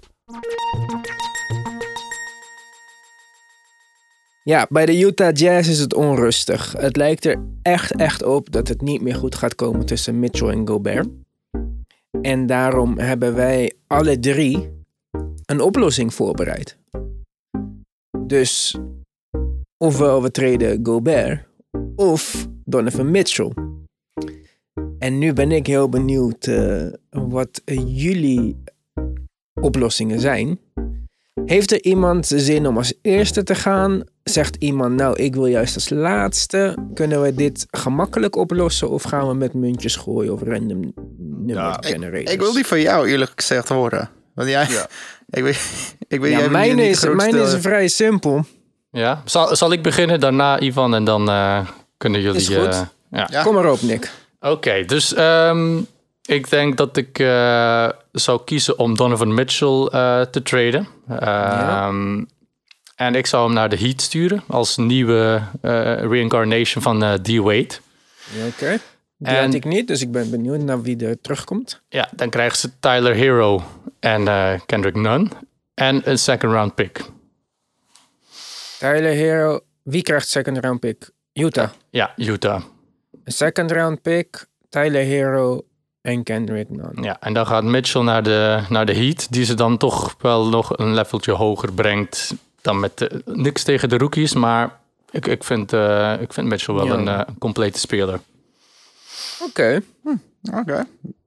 Ja, 4.43 4.67
bij 4.69 4.87
de 4.87 5.01
Utah 5.01 5.35
Jazz 5.35 5.69
is 5.69 5.79
het 5.79 5.95
onrustig. 5.95 6.75
Het 6.79 6.97
lijkt 6.97 7.25
er 7.25 7.43
echt, 7.63 7.97
echt 7.97 8.23
op 8.23 8.53
dat 8.53 8.69
het 8.69 8.81
niet 8.81 9.03
meer 9.03 9.15
goed 9.15 9.35
gaat 9.35 9.55
komen 9.55 9.87
tussen 9.87 10.19
Mitchell 10.19 10.49
en 10.49 10.69
Gobert. 10.69 11.09
En 12.23 12.47
daarom 12.47 12.99
hebben 12.99 13.35
wij 13.35 13.73
alle 13.87 14.19
drie 14.19 14.84
een 15.47 15.61
oplossing 15.61 16.15
voorbereid. 16.15 16.77
Dus 18.19 18.79
ofwel 19.77 20.23
we 20.23 20.31
treden 20.31 20.87
Gobert 20.87 21.47
of 21.97 22.49
Donovan 22.65 23.11
Mitchell. 23.11 23.53
En 24.99 25.19
nu 25.19 25.33
ben 25.33 25.53
ik 25.53 25.67
heel 25.67 25.89
benieuwd 25.89 26.47
eh, 26.47 26.87
wat 27.11 27.63
jullie 27.87 28.63
oplossingen 29.61 30.21
zijn. 30.21 30.59
Heeft 31.45 31.73
er 31.73 31.83
iemand 31.83 32.27
zin 32.27 32.67
om 32.67 32.77
als 32.77 32.95
eerste 33.03 33.43
te 33.43 33.55
gaan? 33.55 34.03
Zegt 34.23 34.57
iemand, 34.57 34.95
nou, 34.95 35.23
ik 35.23 35.35
wil 35.35 35.47
juist 35.47 35.75
als 35.75 35.89
laatste. 35.91 36.77
Kunnen 36.95 37.23
we 37.23 37.35
dit 37.35 37.67
gemakkelijk 37.71 38.37
oplossen? 38.37 38.91
Of 38.91 39.03
gaan 39.03 39.29
we 39.29 39.35
met 39.35 39.55
muntjes 39.55 39.97
gooien 39.97 40.33
of 40.33 40.43
random 40.43 40.93
nummer 41.19 41.77
generators? 41.81 42.33
Ik 42.33 42.41
wil 42.41 42.53
die 42.53 42.67
van 42.67 42.81
jou 42.81 43.09
eerlijk 43.09 43.33
gezegd 43.35 43.69
horen. 43.69 44.11
Want 44.35 44.49
jij... 44.49 44.67
ik 45.31 45.43
weet, 45.43 45.95
ik 46.09 46.21
weet 46.21 46.33
Ja, 46.39 46.49
mijn 46.49 46.79
is, 46.79 46.99
grootste- 46.99 47.31
mijn 47.31 47.45
is 47.47 47.55
vrij 47.61 47.89
simpel. 47.89 48.45
ja. 48.91 49.23
Zal, 49.25 49.57
zal 49.57 49.73
ik 49.73 49.83
beginnen, 49.83 50.21
daarna 50.21 50.61
Ivan 50.61 50.95
en 50.95 51.05
dan 51.05 51.29
eh, 51.31 51.67
kunnen 51.97 52.21
jullie... 52.21 52.41
Is 52.41 52.49
goed. 52.49 52.67
eh, 52.67 52.81
ja. 53.11 53.29
Ja. 53.31 53.43
Kom 53.43 53.55
maar 53.55 53.71
op, 53.71 53.83
Nick. 53.83 54.11
Oké, 54.41 54.85
dus 54.85 55.15
ehm, 55.15 55.79
ik 56.25 56.51
denk 56.51 56.77
dat 56.77 56.97
ik 56.97 57.19
eh, 57.19 57.89
zou 58.13 58.41
kiezen 58.45 58.79
om 58.79 58.97
Donovan 58.97 59.35
Mitchell 59.35 59.89
eh, 59.93 60.21
te 60.21 60.43
traden. 60.43 60.89
Ehm, 61.19 62.23
En 62.97 63.15
ik 63.15 63.27
zou 63.27 63.45
hem 63.45 63.55
naar 63.55 63.69
de 63.69 63.77
Heat 63.79 64.01
sturen 64.03 64.43
als 64.49 64.77
nieuwe 64.77 65.43
eh, 65.63 65.71
reincarnation 66.01 66.83
van 66.83 67.03
eh 67.03 67.13
D-Wade. 67.13 67.69
Oké. 68.49 68.79
Die 69.17 69.37
En- 69.37 69.45
had 69.45 69.55
ik 69.55 69.65
niet, 69.65 69.87
dus 69.89 70.03
ik 70.03 70.13
ben 70.13 70.31
benieuwd 70.31 70.61
naar 70.61 70.83
wie 70.83 71.07
er 71.07 71.21
terugkomt. 71.21 71.81
Ja, 71.89 72.09
dan 72.17 72.31
krijgen 72.31 72.59
ze 72.59 72.71
Tyler 72.81 73.15
Hero 73.15 73.63
en 74.01 74.29
eh, 74.29 74.61
Kendrick 74.67 74.95
Nunn. 74.95 75.31
En 75.75 76.11
een 76.11 76.19
second 76.19 76.53
round 76.53 76.75
pick. 76.75 77.01
Tyler 78.79 79.13
Hero. 79.13 79.61
Wie 79.83 80.03
krijgt 80.03 80.29
second 80.29 80.59
round 80.59 80.81
pick? 80.81 81.11
Utah. 81.33 81.69
Ja, 81.91 82.13
Utah. 82.17 82.63
Een 83.25 83.33
second 83.33 83.71
round 83.71 84.03
pick. 84.03 84.47
Tyler 84.69 85.05
Hero 85.05 85.65
en 86.01 86.23
Kendrick 86.23 86.71
Nunn. 86.71 87.03
Ja, 87.03 87.17
en 87.21 87.33
dan 87.33 87.47
gaat 87.47 87.65
Mitchell 87.65 88.03
naar 88.03 88.23
de, 88.23 88.63
naar 88.69 88.87
de 88.87 88.95
Heat, 88.95 89.33
die 89.33 89.45
ze 89.45 89.55
dan 89.55 89.77
toch 89.77 90.15
wel 90.19 90.49
nog 90.49 90.79
een 90.79 90.95
leveltje 90.95 91.33
hoger 91.33 91.73
brengt 91.73 92.35
dan 92.61 92.81
met 92.81 92.99
de, 92.99 93.23
niks 93.25 93.63
tegen 93.63 93.89
de 93.89 93.97
rookies, 93.99 94.33
maar 94.35 94.79
ik, 95.11 95.27
ik, 95.27 95.45
vind, 95.45 95.73
eh, 95.73 96.15
ik 96.21 96.33
vind 96.33 96.47
Mitchell 96.49 96.75
wel 96.75 96.87
Ja. 96.87 96.93
een 96.95 97.09
eh, 97.09 97.21
complete 97.39 97.79
speler. 97.79 98.21
Oké. 99.41 99.83
Oké. 100.53 100.87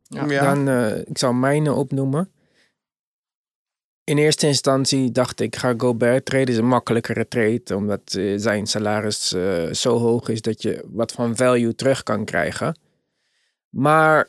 Ja. 0.09 0.25
Ja. 0.25 0.53
Dan, 0.53 0.67
eh, 0.67 0.97
ik 0.97 1.17
zal 1.17 1.33
mijne 1.33 1.73
opnoemen. 1.73 2.31
In 4.03 4.17
eerste 4.17 4.47
instantie 4.47 5.11
dacht 5.11 5.39
ik, 5.39 5.55
ga 5.55 5.73
Gobert 5.77 6.25
treden. 6.25 6.53
is 6.53 6.59
een 6.59 6.67
makkelijkere 6.67 7.27
trade, 7.27 7.75
omdat 7.75 8.13
eh, 8.13 8.33
zijn 8.35 8.67
salaris 8.67 9.33
eh, 9.33 9.71
zo 9.71 9.97
hoog 9.97 10.29
is 10.29 10.41
dat 10.41 10.61
je 10.61 10.83
wat 10.91 11.11
van 11.11 11.35
value 11.35 11.75
terug 11.75 12.03
kan 12.03 12.25
krijgen. 12.25 12.79
Maar 13.69 14.27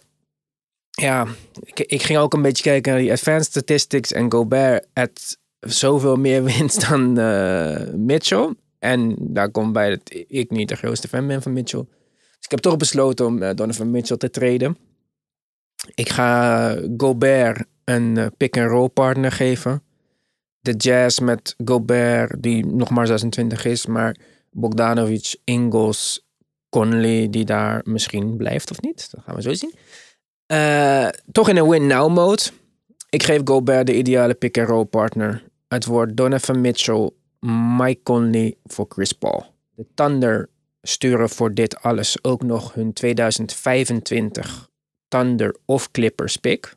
ja, 0.90 1.26
ik, 1.60 1.80
ik 1.80 2.02
ging 2.02 2.18
ook 2.18 2.34
een 2.34 2.42
beetje 2.42 2.62
kijken 2.62 2.92
naar 2.92 3.00
die 3.00 3.12
advanced 3.12 3.50
statistics 3.50 4.12
en 4.12 4.32
Gobert 4.32 4.86
had 4.92 5.38
zoveel 5.60 6.16
meer 6.16 6.44
winst 6.56 6.88
dan 6.88 7.12
Mitchell. 8.06 8.54
En 8.78 9.14
daar 9.18 9.50
komt 9.50 9.72
bij 9.72 9.90
dat 9.90 10.00
ik 10.28 10.50
niet 10.50 10.68
de 10.68 10.76
grootste 10.76 11.08
fan 11.08 11.26
ben 11.26 11.42
van 11.42 11.52
Mitchell. 11.52 11.86
Dus 12.38 12.44
ik 12.44 12.50
heb 12.50 12.60
toch 12.60 12.76
besloten 12.76 13.26
om 13.26 13.42
eh, 13.42 13.54
Donovan 13.54 13.90
Mitchell 13.90 14.16
te 14.16 14.30
treden. 14.30 14.76
Ik 15.94 16.08
ga 16.08 16.74
Gobert 16.96 17.64
een 17.84 18.16
eh, 18.16 18.26
pick-and-roll 18.36 18.88
partner 18.88 19.32
geven. 19.32 19.82
De 20.60 20.72
Jazz 20.72 21.18
met 21.18 21.54
Gobert, 21.64 22.42
die 22.42 22.66
nog 22.66 22.90
maar 22.90 23.06
26 23.06 23.64
is, 23.64 23.86
maar 23.86 24.16
Bogdanovic, 24.50 25.36
Ingles, 25.44 26.26
Conley, 26.68 27.30
die 27.30 27.44
daar 27.44 27.80
misschien 27.84 28.36
blijft 28.36 28.70
of 28.70 28.80
niet. 28.80 29.10
Dat 29.10 29.24
gaan 29.24 29.34
we 29.34 29.42
zo 29.42 29.54
zien. 29.54 29.74
Eh, 30.46 31.08
toch 31.32 31.48
in 31.48 31.56
een 31.56 31.68
win-now 31.68 32.14
mode. 32.14 32.42
Ik 33.10 33.22
geef 33.22 33.40
Gobert 33.44 33.86
de 33.86 33.96
ideale 33.96 34.34
pick-and-roll 34.34 34.84
partner. 34.84 35.44
Het 35.68 35.84
wordt 35.84 36.16
Donovan 36.16 36.60
Mitchell, 36.60 37.10
Mike 37.76 38.02
Conley 38.02 38.56
voor 38.64 38.86
Chris 38.88 39.12
Paul. 39.12 39.44
De 39.74 39.86
Thunder 39.94 40.48
sturen 40.82 41.28
voor 41.28 41.54
dit 41.54 41.82
alles 41.82 42.24
ook 42.24 42.42
nog 42.42 42.74
hun 42.74 42.92
2025 42.92 44.70
Thunder 45.08 45.56
of 45.64 45.90
Clippers 45.90 46.36
pick. 46.36 46.76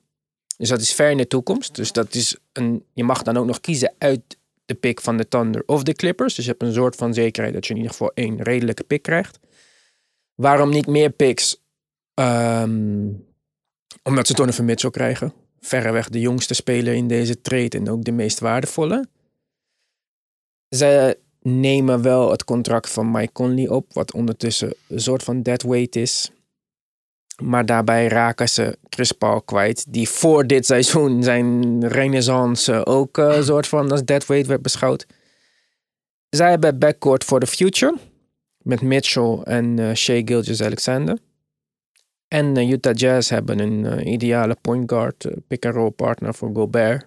Dus 0.58 0.70
dat 0.70 0.82
is 0.82 0.94
ver 0.94 1.10
in 1.10 1.18
de 1.18 1.28
toekomst. 1.28 1.76
Dus 1.76 1.92
dat 1.92 2.14
is 2.14 2.38
een, 2.52 2.86
je 2.94 3.04
mag 3.04 3.24
dan 3.24 3.38
ook 3.38 3.46
nog 3.46 3.62
kiezen 3.62 3.94
uit 3.98 4.38
de 4.66 4.76
pick 4.76 5.02
van 5.02 5.18
de 5.18 5.28
Thunder 5.28 5.64
of 5.66 5.84
de 5.84 5.94
Clippers. 5.94 6.36
Dus 6.36 6.46
je 6.46 6.52
hebt 6.52 6.64
een 6.64 6.74
soort 6.74 6.96
van 6.96 7.14
zekerheid 7.14 7.54
dat 7.54 7.66
je 7.66 7.72
in 7.72 7.78
ieder 7.78 7.92
geval 7.92 8.12
één 8.14 8.42
redelijke 8.42 8.84
pick 8.84 9.02
krijgt. 9.02 9.40
Waarom 10.36 10.70
niet 10.70 10.88
meer 10.88 11.10
picks? 11.10 11.62
Ehm, 12.14 13.10
omdat 14.04 14.28
ze 14.28 14.34
Donovan 14.34 14.66
Mitchell 14.66 14.90
krijgen. 14.90 15.34
Verreweg 15.60 16.10
de 16.10 16.20
jongste 16.20 16.54
speler 16.54 16.94
in 16.94 17.08
deze 17.08 17.42
trade 17.42 17.78
en 17.78 17.90
ook 17.90 18.04
de 18.04 18.12
meest 18.12 18.40
waardevolle. 18.40 19.08
Ze 20.70 21.18
nemen 21.42 22.02
wel 22.02 22.32
het 22.32 22.44
contract 22.44 22.90
van 22.90 23.12
Mike 23.12 23.32
Conley 23.32 23.68
op, 23.68 23.94
wat 23.94 24.14
ondertussen 24.14 24.74
een 24.88 25.00
soort 25.00 25.24
van 25.24 25.42
deadweight 25.42 25.96
is. 25.96 26.32
Maar 27.42 27.66
daarbij 27.66 28.08
raken 28.08 28.50
ze 28.50 28.78
Chris 28.90 29.12
Paul 29.12 29.42
kwijt, 29.42 29.94
die 29.94 30.10
voor 30.10 30.48
dit 30.48 30.66
seizoen 30.66 31.24
zijn 31.24 31.88
renaissance 31.88 32.86
ook 32.86 33.18
eh, 33.18 33.36
een 33.36 33.44
soort 33.44 33.68
van 33.68 33.92
als 33.92 34.06
deadweight 34.06 34.48
werd 34.48 34.62
beschouwd. 34.62 35.06
Zij 36.30 36.50
hebben 36.50 36.80
backcourt 36.80 37.24
for 37.24 37.40
the 37.40 37.48
future 37.48 37.98
met 38.58 38.82
Mitchell 38.82 39.40
en 39.44 39.80
eh 39.80 39.94
Shea 39.94 40.22
Gilgeous-Alexander. 40.26 41.18
En 42.28 42.58
eh, 42.58 42.70
Utah 42.70 42.96
Jazz 42.96 43.30
hebben 43.30 43.60
een 43.60 44.08
ideale 44.08 44.58
point 44.62 44.90
guard, 44.90 45.28
pick-and-roll 45.48 45.92
partner 45.92 46.34
voor 46.34 46.50
Gobert. 46.54 47.06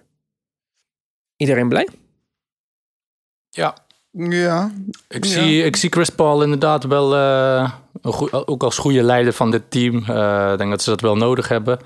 Iedereen 1.35 1.69
blij? 1.69 1.87
Ja, 3.49 3.84
Ja, 4.17 4.71
ik, 5.07 5.25
Ja. 5.25 5.29
zie, 5.31 5.63
ik 5.63 5.75
zie 5.75 5.89
Chris 5.89 6.09
Paul 6.09 6.43
inderdaad 6.43 6.83
wel 6.83 7.15
eh, 7.15 7.71
een 8.01 8.13
goe- 8.13 8.47
ook 8.47 8.63
als 8.63 8.77
goede 8.77 9.03
leider 9.03 9.33
van 9.33 9.51
dit 9.51 9.63
team. 9.69 10.03
Eh, 10.07 10.49
Ik 10.51 10.57
denk 10.57 10.69
dat 10.69 10.81
ze 10.83 10.89
dat 10.89 11.01
wel 11.01 11.15
nodig 11.15 11.47
hebben. 11.47 11.79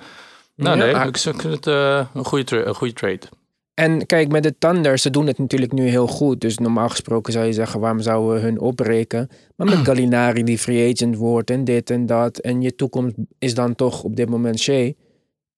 Nou 0.56 0.78
Ja. 0.78 0.84
nee, 0.98 1.08
ik 1.08 1.18
vind 1.18 1.44
het 1.44 1.68
eh, 1.68 2.06
een, 2.14 2.26
goede 2.26 2.44
tra- 2.44 2.66
een 2.66 2.76
goede 2.76 2.94
trade. 2.94 3.20
En 3.74 4.06
kijk, 4.06 4.32
met 4.32 4.44
de 4.44 4.56
Thunder, 4.58 4.98
ze 5.00 5.10
doen 5.10 5.28
het 5.28 5.38
natuurlijk 5.38 5.72
nu 5.72 5.88
heel 5.88 6.08
goed. 6.08 6.42
Dus 6.42 6.58
normaal 6.58 6.90
gesproken 6.90 7.34
zou 7.34 7.46
je 7.46 7.54
zeggen, 7.54 7.80
waarom 7.80 8.00
zouden 8.02 8.34
we 8.34 8.40
hun 8.40 8.60
opbreken? 8.60 9.30
Maar 9.56 9.68
met 9.68 9.78
Gallinari 9.88 10.44
die 10.44 10.58
free 10.58 10.92
agent 10.94 11.16
wordt 11.16 11.50
en 11.50 11.64
dit 11.64 11.90
en 11.90 12.06
dat. 12.06 12.38
En 12.38 12.62
je 12.62 12.76
toekomst 12.76 13.16
is 13.40 13.54
dan 13.54 13.76
toch 13.76 14.04
op 14.04 14.16
dit 14.16 14.30
moment 14.30 14.60
Shea. 14.60 14.92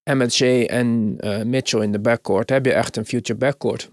En 0.03 0.17
met 0.17 0.33
Shea 0.33 0.65
en 0.65 1.15
eh, 1.17 1.43
Mitchell 1.43 1.81
in 1.81 1.91
de 1.91 1.99
backcourt 1.99 2.49
heb 2.49 2.65
je 2.65 2.73
echt 2.73 2.97
een 2.97 3.05
future 3.05 3.37
backcourt. 3.39 3.89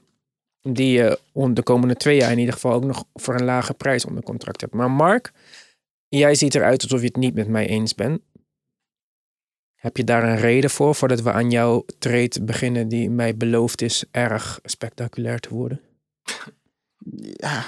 Die 0.74 0.92
je 0.92 1.18
de 1.52 1.62
komende 1.62 1.96
twee 1.96 2.16
jaar 2.16 2.32
in 2.32 2.38
ieder 2.38 2.54
geval 2.54 2.72
ook 2.72 2.84
nog 2.84 3.04
voor 3.14 3.34
een 3.34 3.44
lage 3.44 3.74
prijs 3.74 4.04
onder 4.04 4.22
contract 4.22 4.60
hebt. 4.60 4.74
Maar 4.74 4.90
Mark, 4.90 5.32
jij 6.08 6.34
ziet 6.34 6.54
eruit 6.54 6.82
alsof 6.82 7.00
je 7.00 7.06
het 7.06 7.16
niet 7.16 7.34
met 7.34 7.48
mij 7.48 7.66
eens 7.66 7.94
bent. 7.94 8.20
Heb 9.74 9.96
je 9.96 10.04
daar 10.04 10.24
een 10.24 10.36
reden 10.36 10.70
voor, 10.70 10.94
voordat 10.94 11.22
we 11.22 11.32
aan 11.32 11.50
jouw 11.50 11.84
trade 11.98 12.42
beginnen 12.42 12.88
die 12.88 13.10
mij 13.10 13.36
beloofd 13.36 13.82
is 13.82 14.04
erg 14.10 14.60
spectaculair 14.64 15.40
te 15.40 15.54
worden? 15.54 15.80
ja. 17.44 17.64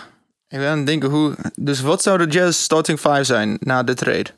Ik 0.49 0.59
ben 0.59 0.69
aan 0.69 0.77
het 0.77 0.87
denken 0.87 1.11
hoe... 1.11 1.35
Dus 1.55 1.81
wat 1.81 2.03
zou 2.03 2.19
de 2.19 2.27
Jazz 2.27 2.61
starting 2.61 2.99
five 2.99 3.25
zijn 3.25 3.57
na 3.61 3.83
de 3.83 3.95
trade? 3.95 4.31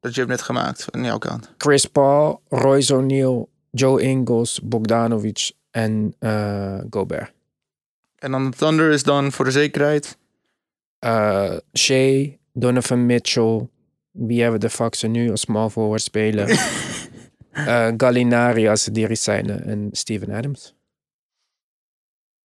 Dat 0.00 0.14
je 0.14 0.20
hebt 0.20 0.32
net 0.32 0.42
gemaakt 0.42 0.86
aan 0.90 1.04
jouw 1.04 1.18
kant. 1.18 1.50
Chris 1.58 1.86
Paul, 1.86 2.40
Royce 2.48 2.94
O'Neal, 2.94 3.48
Joe 3.70 4.02
Ingles, 4.02 4.60
Bogdanovic 4.62 5.52
en 5.70 6.14
eh, 6.18 6.78
Gobert. 6.90 7.32
En 8.24 8.30
dan 8.30 8.50
de 8.50 8.56
Thunder 8.56 8.90
is 8.90 9.02
dan 9.02 9.32
voor 9.32 9.44
de 9.44 9.50
zekerheid... 9.50 10.18
Eh 10.98 11.56
Shea, 11.78 12.28
Donovan 12.52 13.06
Mitchell, 13.06 13.68
wie 14.10 14.42
hebben 14.42 14.60
de 14.60 14.70
fuck 14.70 14.94
ze 14.94 15.06
nu 15.06 15.30
als 15.30 15.40
small 15.40 15.68
forward 15.68 16.02
spelen? 16.02 16.48
Eh 17.52 17.92
Gallinari 17.96 18.68
als 18.68 18.84
die 18.84 19.14
zijn 19.14 19.50
en 19.50 19.88
Steven 19.92 20.30
Adams. 20.30 20.74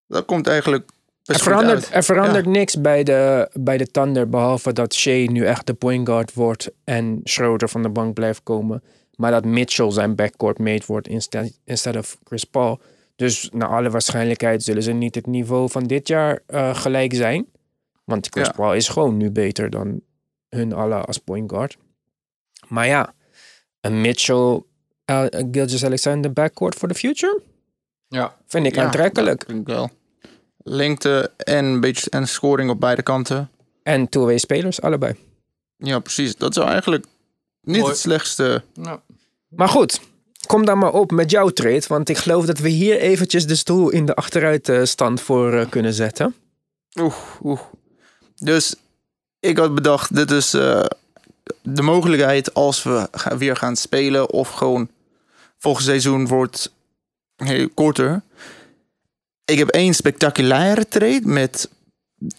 Dat 0.07 0.25
komt 0.25 0.47
eigenlijk 0.47 0.89
Er 1.23 1.39
verandert, 1.39 1.89
er 1.93 2.03
verandert 2.03 2.45
niks 2.45 2.81
bij 2.81 3.03
de, 3.03 3.49
bij 3.53 3.77
de 3.77 3.87
Thunder, 3.87 4.29
behalve 4.29 4.73
dat 4.73 4.93
Shea 4.93 5.31
nu 5.31 5.45
echt 5.45 5.67
de 5.67 5.73
point 5.73 6.07
guard 6.07 6.33
wordt 6.33 6.71
en 6.83 7.21
Schroeder 7.23 7.69
van 7.69 7.81
de 7.81 7.89
bank 7.89 8.13
blijft 8.13 8.43
komen. 8.43 8.83
Maar 9.15 9.31
dat 9.31 9.45
Mitchell 9.45 9.91
zijn 9.91 10.15
backcourt 10.15 10.59
mate 10.59 10.85
wordt 10.85 11.07
instead, 11.07 11.59
instead 11.63 11.95
of 11.95 12.17
Chris 12.23 12.43
Paul. 12.43 12.79
Dus 13.19 13.49
naar 13.53 13.67
alle 13.67 13.89
waarschijnlijkheid 13.89 14.63
zullen 14.63 14.83
ze 14.83 14.91
niet 14.91 15.15
het 15.15 15.25
niveau 15.25 15.69
van 15.69 15.83
dit 15.83 16.07
jaar 16.07 16.39
eh, 16.45 16.75
gelijk 16.75 17.13
zijn. 17.13 17.45
Want 18.03 18.27
Chris 18.29 18.45
Ja. 18.45 18.51
Paul 18.51 18.73
is 18.73 18.87
gewoon 18.89 19.17
nu 19.17 19.31
beter 19.31 19.69
dan 19.69 20.01
hun 20.49 20.73
allen 20.73 21.05
als 21.05 21.17
point 21.17 21.51
guard. 21.51 21.77
Maar 22.67 22.87
ja, 22.87 23.13
een 23.81 24.01
Mitchell, 24.01 24.61
uh, 25.11 25.25
Gilgis 25.51 25.85
Alexander 25.85 26.33
backcourt 26.33 26.75
for 26.75 26.87
the 26.87 26.93
future? 26.95 27.41
Ja. 28.07 28.35
Vind 28.45 28.65
ik 28.65 28.75
Ja, 28.75 28.83
aantrekkelijk. 28.83 29.43
vind 29.47 29.59
ik 29.61 29.67
wel. 29.67 29.89
Lengte 30.57 31.31
en 31.37 31.65
een 31.65 31.79
beetje 31.79 32.09
en 32.09 32.27
scoring 32.27 32.69
op 32.69 32.79
beide 32.79 33.01
kanten. 33.03 33.49
En 33.83 34.09
two-way 34.09 34.37
spelers, 34.37 34.81
allebei. 34.81 35.15
Ja, 35.77 35.99
precies. 35.99 36.35
Dat 36.35 36.53
zou 36.53 36.67
eigenlijk 36.69 37.05
niet 37.61 37.77
Mooi. 37.79 37.89
het 37.89 37.99
slechtste... 37.99 38.63
Nou, 38.73 38.99
Maar 39.47 39.69
goed, 39.69 40.01
kom 40.49 40.65
dan 40.65 40.77
maar 40.77 40.93
op 40.93 41.11
met 41.11 41.31
jouw 41.31 41.49
trade. 41.49 41.83
Want 41.87 42.09
ik 42.09 42.17
geloof 42.17 42.45
dat 42.45 42.59
we 42.59 42.69
hier 42.69 42.99
eventjes 42.99 43.47
de 43.47 43.55
stoel 43.55 43.89
in 43.89 44.05
de 44.05 44.15
achteruitstand 44.15 45.21
voor 45.21 45.53
eh, 45.53 45.69
kunnen 45.69 45.93
zetten. 45.93 46.35
Oeh, 46.99 47.15
oeh. 47.43 47.59
Dus 48.35 48.75
ik 49.39 49.57
had 49.57 49.75
bedacht, 49.75 50.15
dit 50.15 50.31
is 50.31 50.53
eh, 50.53 50.85
de 51.61 51.81
mogelijkheid 51.81 52.53
als 52.53 52.83
we 52.83 53.09
weer 53.37 53.55
gaan 53.55 53.75
spelen 53.75 54.29
of 54.29 54.49
gewoon 54.49 54.89
volgend 55.57 55.85
seizoen 55.85 56.27
wordt 56.27 56.73
heel 57.35 57.69
korter. 57.69 58.21
Ik 59.45 59.57
heb 59.57 59.69
één 59.69 59.93
spectaculaire 59.93 60.87
trade 60.87 61.21
met 61.23 61.69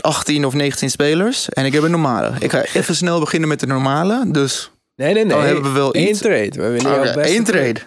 18 0.01 0.45
of 0.45 0.55
19 0.55 0.91
spelers 0.91 1.49
en 1.49 1.65
ik 1.65 1.73
heb 1.73 1.83
een 1.83 1.91
normale. 1.91 2.33
Ik 2.39 2.51
ga 2.51 2.65
even 2.65 2.95
snel 2.95 3.21
beginnen 3.21 3.49
met 3.49 3.61
de 3.61 3.67
normale, 3.67 4.31
dus 4.31 4.71
Nee, 5.01 5.15
nee, 5.15 5.25
nee. 5.25 5.37
Dan 5.37 5.45
hebben 5.45 5.65
we 5.65 5.71
wel 5.71 5.97
Eén 5.97 6.09
iets. 6.09 6.19
trade. 6.19 6.51
We 6.51 6.69
willen 6.69 7.01
beste 7.03 7.21
één 7.21 7.45
trade. 7.45 7.81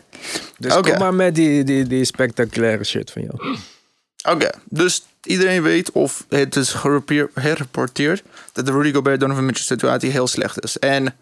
Dus 0.57 0.73
kom 0.73 0.97
maar 0.97 1.13
met 1.13 1.36
die, 1.36 1.63
die, 1.63 1.88
die 1.88 2.05
spectaculaire 2.05 2.83
shit 2.83 3.12
van 3.12 3.21
jou. 3.21 3.57
Oké, 4.29 4.49
dus 4.69 5.05
iedereen 5.23 5.62
weet 5.62 5.91
of 5.91 6.25
het 6.29 6.55
is 6.55 6.75
herreporteerd 7.33 8.23
dat 8.51 8.65
de 8.65 8.71
Rudy 8.71 8.93
Gobert 8.93 9.19
Donovan 9.19 9.45
Mitchell 9.45 9.65
situatie 9.65 10.09
heel 10.09 10.27
slecht 10.27 10.63
is. 10.63 10.79
En 10.79 11.15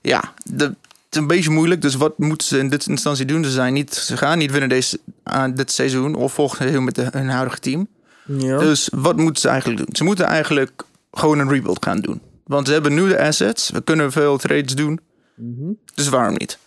ja, 0.00 0.32
de, 0.44 0.64
het 0.64 0.74
is 1.10 1.20
een 1.20 1.26
beetje 1.26 1.50
moeilijk. 1.50 1.82
Dus 1.82 1.94
wat 1.94 2.18
moeten 2.18 2.46
ze 2.46 2.58
in 2.58 2.68
dit 2.68 2.86
instantie 2.86 3.24
doen? 3.24 3.44
Ze, 3.44 3.50
zijn 3.50 3.72
niet, 3.72 3.94
ze 3.94 4.16
gaan 4.16 4.38
niet 4.38 4.50
winnen 4.50 4.68
deze, 4.68 4.98
aan 5.22 5.54
dit 5.54 5.70
seizoen 5.70 6.14
of 6.14 6.32
volgend 6.32 6.60
seizoen 6.60 6.84
met 6.84 6.94
de, 6.94 7.08
hun 7.10 7.28
huidige 7.28 7.58
team. 7.58 7.88
Ja. 8.24 8.58
Dus 8.58 8.88
wat 8.92 9.16
moeten 9.16 9.42
ze 9.42 9.48
eigenlijk 9.48 9.84
doen? 9.84 9.96
Ze 9.96 10.04
moeten 10.04 10.26
eigenlijk 10.26 10.82
gewoon 11.12 11.38
een 11.38 11.48
rebuild 11.48 11.84
gaan 11.84 12.00
doen. 12.00 12.20
Want 12.44 12.66
ze 12.66 12.72
hebben 12.72 12.94
nu 12.94 13.08
de 13.08 13.20
assets. 13.20 13.70
We 13.70 13.80
kunnen 13.80 14.12
veel 14.12 14.38
trades 14.38 14.74
doen. 14.74 15.00
Mhm. 15.34 15.70
Dus 15.94 16.08
waarom 16.08 16.34
niet? 16.38 16.58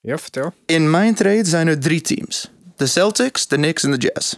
Ja, 0.00 0.18
vertel. 0.18 0.54
In 0.66 0.90
mijn 0.90 1.14
trade 1.14 1.44
zijn 1.44 1.66
er 1.68 1.78
drie 1.78 2.00
teams. 2.00 2.50
De 2.76 2.86
Celtics, 2.86 3.46
de 3.46 3.56
Knicks 3.56 3.82
en 3.82 3.90
de 3.90 3.96
Jazz. 3.96 4.34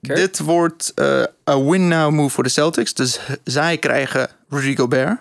Dit 0.00 0.38
wordt 0.38 0.92
eh, 0.94 1.24
een 1.44 1.70
win-now 1.70 2.12
move 2.12 2.34
voor 2.34 2.42
de 2.42 2.48
Celtics. 2.50 2.94
Dus 2.94 3.20
zij 3.44 3.78
krijgen 3.78 4.28
Rudy 4.48 4.76
Gobert. 4.76 5.18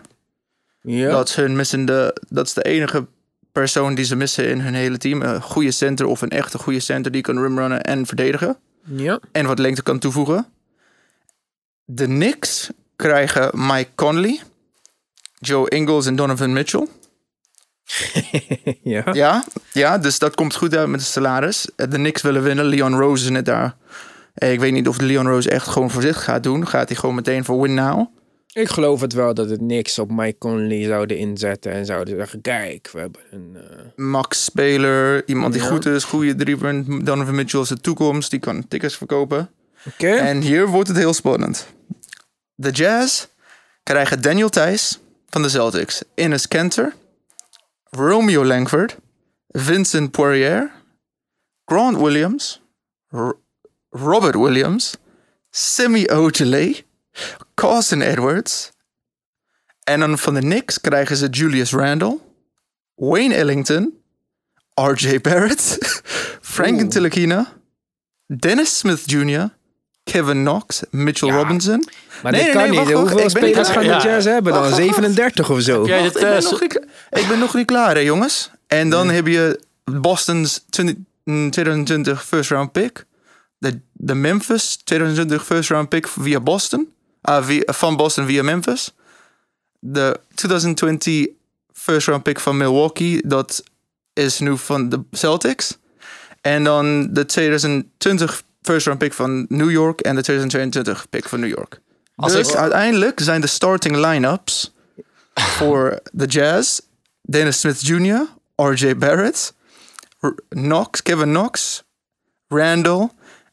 Ja. 0.82 1.10
Dat, 1.10 1.30
is 1.30 1.36
hun 1.36 1.56
missende, 1.56 2.18
dat 2.30 2.48
is 2.48 2.54
de 2.54 2.62
enige 2.62 3.06
persoon 3.52 3.96
die 3.96 4.06
ze 4.06 4.16
missen 4.16 4.50
in 4.50 4.60
hun 4.60 4.74
hele 4.74 4.98
team. 4.98 5.22
Een 5.22 5.42
goede 5.42 5.72
center 5.72 6.06
of 6.06 6.22
een 6.22 6.30
echte 6.30 6.58
goede 6.58 6.80
center 6.80 7.12
die 7.12 7.22
kan 7.22 7.42
rimrunnen 7.42 7.82
en 7.82 8.06
verdedigen. 8.06 8.58
ja. 8.84 9.20
En 9.32 9.46
wat 9.46 9.60
lengte 9.60 9.84
kan 9.84 10.00
toevoegen. 10.00 10.46
De 11.86 12.06
Knicks 12.06 12.70
krijgen 12.96 13.52
Mike 13.54 13.90
Conley, 13.96 14.42
Joe 15.40 15.70
Ingles 15.70 16.06
en 16.06 16.16
Donovan 16.16 16.54
Mitchell. 16.54 16.88
ja. 18.84 19.04
Ja, 19.14 19.44
ja, 19.72 19.98
dus 19.98 20.20
dat 20.20 20.36
komt 20.36 20.56
goed 20.56 20.76
uit 20.76 20.88
met 20.88 21.00
de 21.00 21.06
salaris. 21.06 21.68
Eh, 21.76 21.90
De 21.90 21.96
Knicks 21.96 22.22
willen 22.22 22.44
winnen. 22.44 22.66
Leon 22.66 22.96
Rose 23.00 23.24
is 23.24 23.30
net 23.30 23.46
daar. 23.46 23.76
Eh, 24.34 24.52
Ik 24.52 24.60
weet 24.60 24.72
niet 24.74 24.88
of 24.88 25.00
Leon 25.02 25.28
Rose 25.28 25.50
echt 25.50 25.68
gewoon 25.68 25.92
voor 25.92 26.02
zich 26.02 26.24
gaat 26.24 26.44
doen. 26.44 26.68
Gaat 26.68 26.88
hij 26.90 26.98
gewoon 26.98 27.16
meteen 27.16 27.46
voor 27.46 27.62
win 27.62 27.74
now? 27.74 28.08
Ik 28.54 28.70
geloof 28.70 29.02
het 29.02 29.14
wel 29.14 29.34
dat 29.34 29.50
het 29.50 29.62
niks 29.62 30.00
op 30.00 30.12
Mike 30.12 30.38
Conley 30.38 30.84
zouden 30.86 31.18
inzetten 31.18 31.72
en 31.72 31.86
zouden 31.86 32.18
zeggen: 32.18 32.42
kijk, 32.42 32.90
we 32.92 33.00
hebben 33.00 33.22
een. 33.32 33.56
eh, 33.56 34.06
Max-speler, 34.06 35.28
iemand 35.28 35.54
die 35.54 35.62
Ja. 35.62 35.68
goed 35.68 35.86
is, 35.86 36.04
goede 36.04 36.36
driepunt. 36.36 37.06
Donovan 37.06 37.36
Mitchell 37.36 37.62
is 37.62 37.68
de 37.68 37.82
toekomst, 37.82 38.30
die 38.32 38.40
kan 38.40 38.68
tickets 38.68 38.96
verkopen. 38.98 39.50
Oké. 39.88 40.08
En 40.16 40.42
hier 40.42 40.68
wordt 40.68 40.88
het 40.88 40.98
heel 40.98 41.14
spannend. 41.14 41.68
De 42.56 42.70
Jazz 42.72 43.26
krijgen 43.84 44.22
Daniel 44.22 44.50
Thijs 44.50 45.00
van 45.30 45.42
de 45.42 45.50
Celtics, 45.50 46.02
Ines 46.16 46.48
Kanter, 46.48 46.94
Romeo 47.96 48.44
Langford, 48.44 48.96
Vincent 49.48 50.12
Poirier, 50.12 50.72
Grant 51.66 51.98
Williams, 51.98 52.62
R- 53.12 53.38
Robert 53.92 54.36
Williams, 54.36 54.98
Sammy 55.52 56.06
Ojeley, 56.10 56.86
Carson 57.56 58.02
Edwards. 58.02 58.72
En 59.84 60.00
dan 60.00 60.18
van 60.18 60.34
de 60.34 60.40
Knicks 60.40 60.82
krijgen 60.82 61.18
ze 61.18 61.28
Julius 61.30 61.72
Randle, 61.72 62.20
Wayne 62.96 63.34
Ellington, 63.36 63.98
RJ 64.82 65.22
Barrett, 65.22 65.78
Frank 66.54 66.80
Ntilikina, 66.82 67.54
Dennis 68.28 68.78
Smith 68.78 69.04
Jr., 69.12 69.46
Kevin 70.04 70.42
Knox, 70.42 70.82
Mitchell 70.90 71.30
Robinson. 71.32 71.90
Maar 72.24 72.32
Nee, 72.32 72.44
dit 72.44 72.54
nee, 72.54 72.64
kan 72.64 72.72
nee, 72.72 72.80
niet. 72.80 72.80
wacht, 72.94 73.12
Hoeveel 73.12 73.28
ik 73.28 73.34
ben 73.34 73.44
niet 73.44 73.52
spelers 73.52 73.70
gaan 73.70 73.84
de 73.84 73.90
Ja. 73.90 74.04
Jazz 74.04 74.26
hebben 74.28 74.54
dan? 74.54 74.62
Wacht, 74.62 74.72
wacht, 74.72 74.86
wacht. 74.86 74.96
37 74.96 75.50
of 75.50 75.62
zo? 75.62 75.86
jij 75.86 76.02
Wacht, 76.02 76.14
dit, 76.14 76.24
ik, 76.24 76.30
ben 76.30 76.38
eh, 76.38 76.44
nog 76.52 76.62
niet, 76.62 76.80
ik 77.10 77.28
ben 77.28 77.40
nog 77.40 77.54
niet 77.54 77.66
klaar, 77.66 77.96
hè, 77.96 78.02
jongens. 78.02 78.52
En 78.68 78.90
dan 78.90 79.10
heb 79.10 79.28
je 79.28 79.60
Boston's 79.84 80.66
20 80.70 80.96
mm, 81.24 81.50
2020 81.52 82.26
first 82.26 82.50
round 82.50 82.72
pick. 82.72 83.06
De, 83.58 83.80
de 83.92 84.14
Memphis 84.16 84.76
2020 84.84 85.46
first 85.46 85.70
round 85.70 85.90
pick 85.90 86.08
via 86.08 86.40
Boston. 86.40 86.88
Ah, 87.22 87.46
via, 87.46 87.64
van 87.66 87.96
Boston 87.96 88.26
via 88.26 88.44
Memphis. 88.44 88.94
De 89.80 90.20
2020 90.36 91.28
first 91.74 92.08
round 92.08 92.24
pick 92.24 92.40
van 92.40 92.58
Milwaukee. 92.58 93.22
Dat 93.28 93.64
is 94.14 94.40
nu 94.40 94.58
van 94.58 94.90
de 94.90 95.00
Celtics. 95.12 95.78
En 96.42 96.64
dan 96.64 97.14
de 97.14 97.26
2020 97.26 98.44
first 98.64 98.86
round 98.86 99.00
pick 99.02 99.14
van 99.14 99.46
New 99.50 99.72
York. 99.72 100.00
En 100.02 100.16
de 100.16 100.22
2022 100.22 101.10
pick 101.10 101.30
van 101.30 101.40
New 101.40 101.50
York. 101.50 101.80
Als 102.16 102.34
dus 102.34 102.50
ik- 102.50 102.56
uiteindelijk 102.56 103.20
zijn 103.20 103.42
de 103.42 103.48
starting 103.48 103.96
line-ups 103.96 104.74
voor 105.58 106.00
de 106.12 106.26
Jazz 106.26 106.80
Dennis 107.22 107.60
Smith 107.60 107.82
Jr., 107.82 108.26
RJ 108.56 108.98
Barrett, 108.98 109.54
R- 110.20 110.28
Knox, 110.50 111.02
Kevin 111.02 111.30
Knox, 111.30 111.84
Randall 112.48 113.10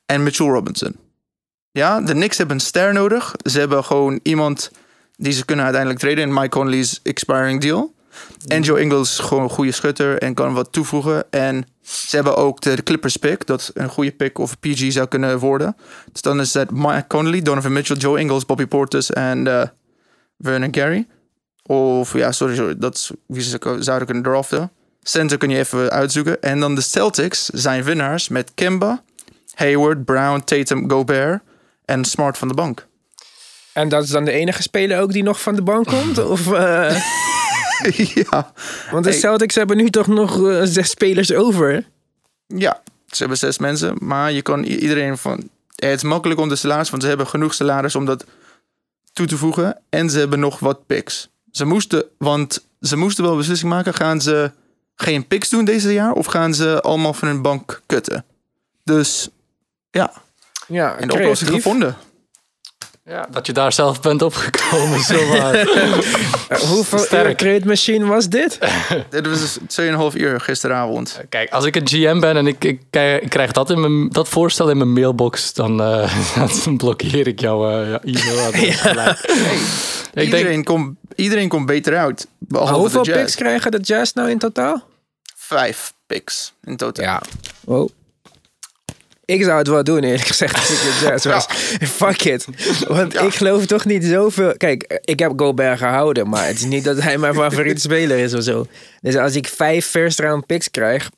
en 0.07 0.23
Mitchell 0.23 0.47
Robinson. 0.47 0.97
Ja, 1.71 2.01
de 2.01 2.13
Knicks 2.13 2.37
hebben 2.39 2.57
een 2.57 2.63
ster 2.63 2.93
nodig. 2.93 3.35
Ze 3.51 3.59
hebben 3.59 3.85
gewoon 3.85 4.21
iemand 4.23 4.71
die 5.17 5.33
ze 5.33 5.45
kunnen 5.45 5.65
uiteindelijk 5.65 6.03
treden 6.03 6.25
in 6.25 6.33
Mike 6.35 6.49
Conley's 6.49 7.01
expiring 7.03 7.61
deal. 7.61 7.95
En 8.47 8.63
Joe 8.63 8.81
Ingles 8.81 9.11
is 9.11 9.19
gewoon 9.19 9.43
een 9.43 9.51
goede 9.51 9.73
schutter 9.73 10.19
en 10.19 10.35
kan 10.35 10.55
wat 10.55 10.73
toevoegen. 10.73 11.25
En 11.31 11.67
ze 11.83 12.17
hebben 12.17 12.37
ook 12.37 12.61
de 12.61 12.83
Clippers 12.83 13.17
pick, 13.17 13.47
dat 13.47 13.71
een 13.75 13.89
goede 13.89 14.13
pick 14.13 14.39
of 14.39 14.61
PG 14.61 14.93
zou 14.93 15.09
kunnen 15.09 15.39
worden. 15.39 15.77
Dus 16.13 16.23
dan 16.23 16.41
is 16.41 16.53
dat 16.53 16.71
Mike 16.71 17.05
Conley, 17.09 17.43
Donovan 17.43 17.73
Mitchell, 17.73 17.97
Joe 17.97 18.21
Ingles, 18.21 18.47
Bobby 18.47 18.67
Portis 18.67 19.11
en 19.11 19.47
eh, 19.47 19.69
Vernon 20.39 20.75
Gary. 20.75 21.07
Of 21.63 22.13
ja, 22.13 22.33
sorry, 22.33 22.55
sorry, 22.55 22.79
dat 22.79 22.95
is 22.95 23.11
wie 23.27 23.43
ze 23.43 23.59
zouden 23.79 24.07
kunnen 24.07 24.23
draften. 24.25 24.71
Center 25.03 25.39
kun 25.39 25.51
je 25.51 25.59
even 25.59 25.91
uitzoeken. 25.91 26.43
En 26.43 26.61
dan 26.61 26.75
de 26.75 26.81
Celtics 26.81 27.47
zijn 27.47 27.85
winnaars 27.85 28.29
met 28.29 28.53
Kemba, 28.55 29.03
Hayward, 29.55 30.05
Brown, 30.05 30.43
Tatum, 30.45 30.91
Gobert 30.91 31.43
en 31.85 32.05
Smart 32.05 32.39
van 32.39 32.49
de 32.49 32.55
bank. 32.55 32.87
En 33.73 33.89
dat 33.89 34.05
is 34.05 34.11
dan 34.11 34.25
de 34.25 34.33
enige 34.33 34.63
speler 34.63 35.01
ook 35.01 35.13
die 35.13 35.23
nog 35.23 35.41
van 35.41 35.55
de 35.55 35.63
bank 35.63 35.87
komt? 35.87 36.19
Of, 36.25 36.53
eh, 36.53 37.03
ja. 38.31 38.53
want 38.91 39.05
de 39.05 39.11
Hey. 39.11 39.19
Celtics 39.19 39.55
hebben 39.55 39.77
nu 39.77 39.91
toch 39.91 40.07
nog 40.07 40.49
eh, 40.49 40.61
zes 40.65 40.91
spelers 40.91 41.33
over. 41.33 41.87
ja, 42.47 42.83
ze 43.07 43.17
hebben 43.17 43.39
zes 43.39 43.59
mensen, 43.59 43.97
maar 43.99 44.33
je 44.33 44.43
kan 44.43 44.65
iedereen 44.65 45.19
van... 45.19 45.49
Het 45.75 45.97
is 45.97 46.03
makkelijk 46.03 46.41
om 46.41 46.49
de 46.49 46.57
salaris, 46.57 46.91
want 46.91 47.03
ze 47.03 47.09
hebben 47.09 47.27
genoeg 47.27 47.55
salaris 47.55 47.95
om 47.95 48.05
dat 48.05 48.25
toe 49.13 49.27
te 49.27 49.37
voegen. 49.37 49.79
En 49.89 50.11
ze 50.11 50.19
hebben 50.19 50.41
nog 50.41 50.59
wat 50.59 50.87
picks. 50.87 51.29
Ze 51.51 51.65
moesten, 51.65 52.05
want 52.19 52.67
ze 52.81 52.97
moesten 52.97 53.23
wel 53.25 53.33
een 53.33 53.39
beslissing 53.39 53.71
maken. 53.71 53.95
Gaan 53.95 54.21
ze 54.21 54.51
geen 54.95 55.27
picks 55.27 55.49
doen 55.49 55.65
deze 55.65 55.93
jaar 55.93 56.13
of 56.13 56.27
gaan 56.27 56.55
ze 56.55 56.81
allemaal 56.81 57.15
van 57.15 57.29
hun 57.29 57.43
bank 57.43 57.83
kutten? 57.87 58.25
Dus 58.85 59.29
ja, 59.91 60.13
Ja, 60.67 60.97
en 60.97 61.09
de 61.09 61.15
oplossing 61.15 61.51
gevonden. 61.51 61.97
Ja, 63.11 63.27
dat 63.31 63.47
je 63.47 63.53
daar 63.53 63.73
zelf 63.73 64.01
bent 64.01 64.23
opgekomen, 64.23 65.01
zomaar. 65.01 65.55
Eh, 66.49 66.59
hoeveel 66.59 66.99
Sterk. 66.99 67.65
machine 67.65 68.07
was 68.07 68.29
dit? 68.29 68.59
Dit 69.11 69.27
was 69.27 69.59
2,5 70.13 70.17
uur 70.17 70.41
gisteravond. 70.41 71.21
Kijk, 71.29 71.51
als 71.51 71.65
ik 71.65 71.77
een 71.77 71.89
GM 71.89 72.21
ben 72.21 72.37
en 72.37 72.47
ik, 72.47 72.65
ik, 72.65 72.81
krijg- 72.91 73.21
ik 73.21 73.31
krijg 73.31 73.53
dat, 73.53 73.71
in 73.71 73.81
mijn, 73.81 74.09
dat 74.09 74.29
voorstel 74.29 74.71
in 74.71 74.77
mijn 74.77 74.93
mailbox, 74.93 75.53
dan, 75.53 75.81
eh, 75.83 76.15
dan 76.65 76.77
blokkeer 76.77 77.27
ik 77.27 77.41
jouw 77.41 77.71
eh, 77.71 77.91
ja, 77.91 78.01
e-mailadres 78.05 78.81
gelijk. 78.81 79.19
Ik 79.19 79.61
denk, 80.13 80.27
iedereen, 80.27 80.65
komt, 80.65 80.97
iedereen 81.15 81.49
komt 81.49 81.67
beter 81.67 81.97
uit. 81.97 82.27
Behalve 82.39 82.75
hoeveel 82.75 83.03
de 83.03 83.11
Jazz. 83.11 83.23
picks 83.23 83.37
krijgen 83.37 83.71
de 83.71 83.79
Jazz 83.81 84.13
nou 84.13 84.31
in 84.31 84.39
totaal? 84.39 84.83
Vijf 85.37 85.93
picks 86.07 86.53
in 86.65 86.77
totaal. 86.77 87.05
Ja. 87.05 87.23
Oh. 87.65 87.91
Ik 89.31 89.43
zou 89.43 89.59
het 89.59 89.69
wel 89.69 89.85
doen, 89.85 90.03
eerlijk 90.03 90.27
gezegd, 90.27 90.55
als 90.55 90.71
ik 90.71 90.79
de 90.79 91.07
Jazz 91.07 91.25
was. 91.35 91.47
Fuck 91.89 92.25
it. 92.25 92.47
Want 92.89 93.15
ik 93.15 93.35
geloof 93.35 93.67
toch 93.67 93.85
niet 93.85 94.05
zoveel... 94.05 94.57
Kijk, 94.57 95.01
ik 95.05 95.19
heb 95.19 95.33
Gobert 95.37 95.79
gehouden, 95.79 96.29
maar 96.29 96.47
het 96.47 96.57
is 96.57 96.65
niet 96.65 96.85
dat 96.85 97.03
hij 97.03 97.19
mijn 97.19 97.35
favoriete 97.35 97.81
speler 97.81 98.19
is 98.19 98.35
of 98.35 98.43
zo. 98.43 98.67
Dus 99.01 99.17
als 99.17 99.35
ik 99.35 99.47
vijf 99.49 99.87
first 99.87 100.19
round 100.19 100.47
picks 100.47 100.71
krijg, 100.71 101.11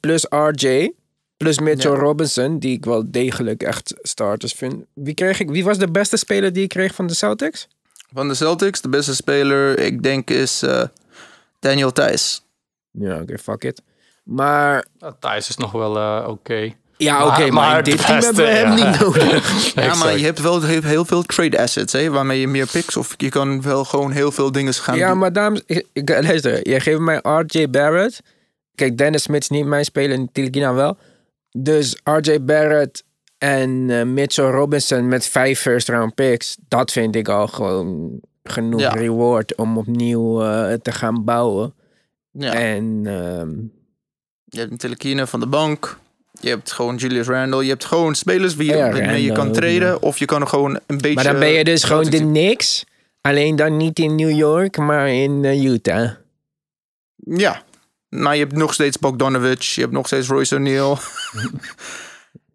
plus 0.00 0.26
RJ, 0.28 0.92
plus 1.36 1.58
Mitchell 1.58 1.90
Ja. 1.92 1.98
Robinson, 1.98 2.58
die 2.58 2.76
ik 2.76 2.84
wel 2.84 3.10
degelijk 3.10 3.62
echt 3.62 3.94
starters 4.02 4.52
vind. 4.52 4.84
Wie, 4.94 5.14
kreeg 5.14 5.40
ik, 5.40 5.50
wie 5.50 5.64
was 5.64 5.78
de 5.78 5.90
beste 5.90 6.16
speler 6.16 6.52
die 6.52 6.62
ik 6.62 6.68
kreeg 6.68 6.94
van 6.94 7.06
de 7.06 7.14
Celtics? 7.14 7.68
Van 8.12 8.28
de 8.28 8.34
Celtics, 8.34 8.80
de 8.80 8.88
beste 8.88 9.14
speler, 9.14 9.78
ik 9.78 10.02
denk, 10.02 10.30
is 10.30 10.62
eh, 10.62 10.82
Daniel 11.58 11.92
Thijs. 11.92 12.42
Ja, 12.90 13.20
oké, 13.20 13.38
fuck 13.38 13.64
it. 13.64 13.82
Maar... 14.24 14.84
Nou, 14.98 15.14
Thijs 15.20 15.48
is 15.48 15.56
nog 15.56 15.72
wel 15.72 15.96
eh, 15.96 16.28
oké. 16.28 16.74
Ja, 17.04 17.26
oké, 17.26 17.50
maar, 17.50 17.82
de 17.82 17.90
dit 17.90 18.06
team 18.06 18.20
beste, 18.20 18.42
hebben 18.42 18.44
we 18.44 18.50
hem 18.70 18.76
ja. 18.78 18.90
niet 18.90 19.00
nodig. 19.00 19.72
Ja, 19.84 19.94
maar 19.94 20.18
je 20.18 20.24
hebt 20.24 20.40
wel 20.40 20.62
heel, 20.62 20.82
heel 20.82 21.04
veel 21.04 21.22
trade 21.22 21.58
assets, 21.58 21.92
hè, 21.92 22.10
waarmee 22.10 22.40
je 22.40 22.48
meer 22.48 22.66
picks 22.66 22.96
of 22.96 23.14
je 23.16 23.28
kan 23.28 23.62
wel 23.62 23.84
gewoon 23.84 24.10
heel 24.10 24.32
veel 24.32 24.52
dingen 24.52 24.74
gaan 24.74 24.96
Ja, 24.96 25.08
doen. 25.08 25.18
maar 25.18 25.32
dames, 25.32 25.62
ik, 25.66 25.86
ik, 25.92 26.08
luister, 26.08 26.68
jij 26.68 26.80
geeft 26.80 26.98
mij 27.00 27.20
RJ 27.22 27.70
Barrett. 27.70 28.20
Kijk, 28.74 28.98
Dennis 28.98 29.22
Smith 29.22 29.42
is 29.42 29.48
niet 29.48 29.66
mijn 29.66 29.84
speler, 29.84 30.26
nou 30.50 30.76
wel. 30.76 30.96
Dus 31.50 32.00
RJ 32.04 32.40
Barrett 32.42 33.04
en 33.38 33.86
eh, 33.90 34.02
Mitchell 34.04 34.50
Robinson 34.50 35.08
met 35.08 35.26
vijf 35.26 35.60
first 35.60 35.88
round 35.88 36.14
picks. 36.14 36.56
Dat 36.68 36.92
vind 36.92 37.16
ik 37.16 37.28
al 37.28 37.46
gewoon 37.46 38.20
genoeg 38.42 38.80
Ja. 38.80 38.90
reward 38.90 39.56
om 39.56 39.78
opnieuw 39.78 40.42
eh, 40.42 40.72
te 40.82 40.92
gaan 40.92 41.24
bouwen. 41.24 41.74
Ja. 42.30 42.52
En 42.52 43.00
ehm, 43.04 43.50
Je 44.44 44.58
hebt 44.58 44.70
een 44.70 44.76
Telekine 44.76 45.26
van 45.26 45.40
de 45.40 45.46
bank. 45.46 45.98
Je 46.44 46.50
hebt 46.50 46.72
gewoon 46.72 46.96
Julius 46.96 47.26
Randle. 47.26 47.62
Je 47.62 47.68
hebt 47.68 47.84
gewoon 47.84 48.14
spelers 48.14 48.54
wie 48.54 48.66
je, 48.66 48.76
Ja, 48.76 48.90
waarmee 48.92 49.22
je 49.22 49.32
kan 49.32 49.52
traden. 49.52 50.02
Of 50.02 50.18
je 50.18 50.24
kan 50.24 50.40
er 50.40 50.46
gewoon 50.46 50.80
een 50.86 50.98
beetje... 50.98 51.14
maar 51.14 51.24
dan 51.24 51.38
ben 51.38 51.48
je 51.48 51.64
dus 51.64 51.84
gewoon 51.84 52.04
de 52.04 52.18
Knicks. 52.18 52.84
Alleen 53.20 53.56
dan 53.56 53.76
niet 53.76 53.98
in 53.98 54.14
New 54.14 54.36
York, 54.36 54.76
maar 54.76 55.08
in 55.08 55.44
eh, 55.44 55.64
Utah. 55.64 56.10
Ja. 57.16 57.62
Maar 58.08 58.34
je 58.34 58.40
hebt 58.40 58.56
nog 58.56 58.74
steeds 58.74 58.98
Bogdanovic. 58.98 59.62
Je 59.62 59.80
hebt 59.80 59.92
nog 59.92 60.06
steeds 60.06 60.28
Royce 60.28 60.54
O'Neal. 60.54 60.98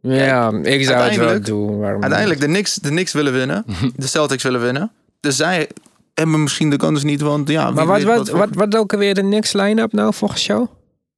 Ja, 0.01 0.51
ik 0.63 0.85
zou 0.85 1.01
het 1.01 1.15
wel 1.15 1.41
doen. 1.41 1.79
Waarom 1.79 2.01
Uiteindelijk, 2.01 2.39
de 2.39 2.45
Knicks, 2.45 2.75
de 2.75 2.89
Knicks 2.89 3.13
willen 3.13 3.33
winnen. 3.33 3.65
De 3.95 4.07
Celtics 4.07 4.43
willen 4.43 4.61
winnen. 4.61 4.91
Dus 5.19 5.35
zij 5.35 5.69
hebben 6.13 6.43
misschien 6.43 6.69
de 6.69 6.77
kans 6.77 7.03
niet, 7.03 7.21
want 7.21 7.49
ja... 7.49 7.71
Maar 7.71 7.85
wat, 7.85 8.03
wat, 8.03 8.29
wat, 8.29 8.49
wat 8.51 8.75
ook 8.75 8.91
weer 8.91 9.13
de 9.13 9.21
Knicks 9.21 9.53
line-up 9.53 9.91
nou 9.91 10.13
volgens 10.13 10.45
jou? 10.45 10.67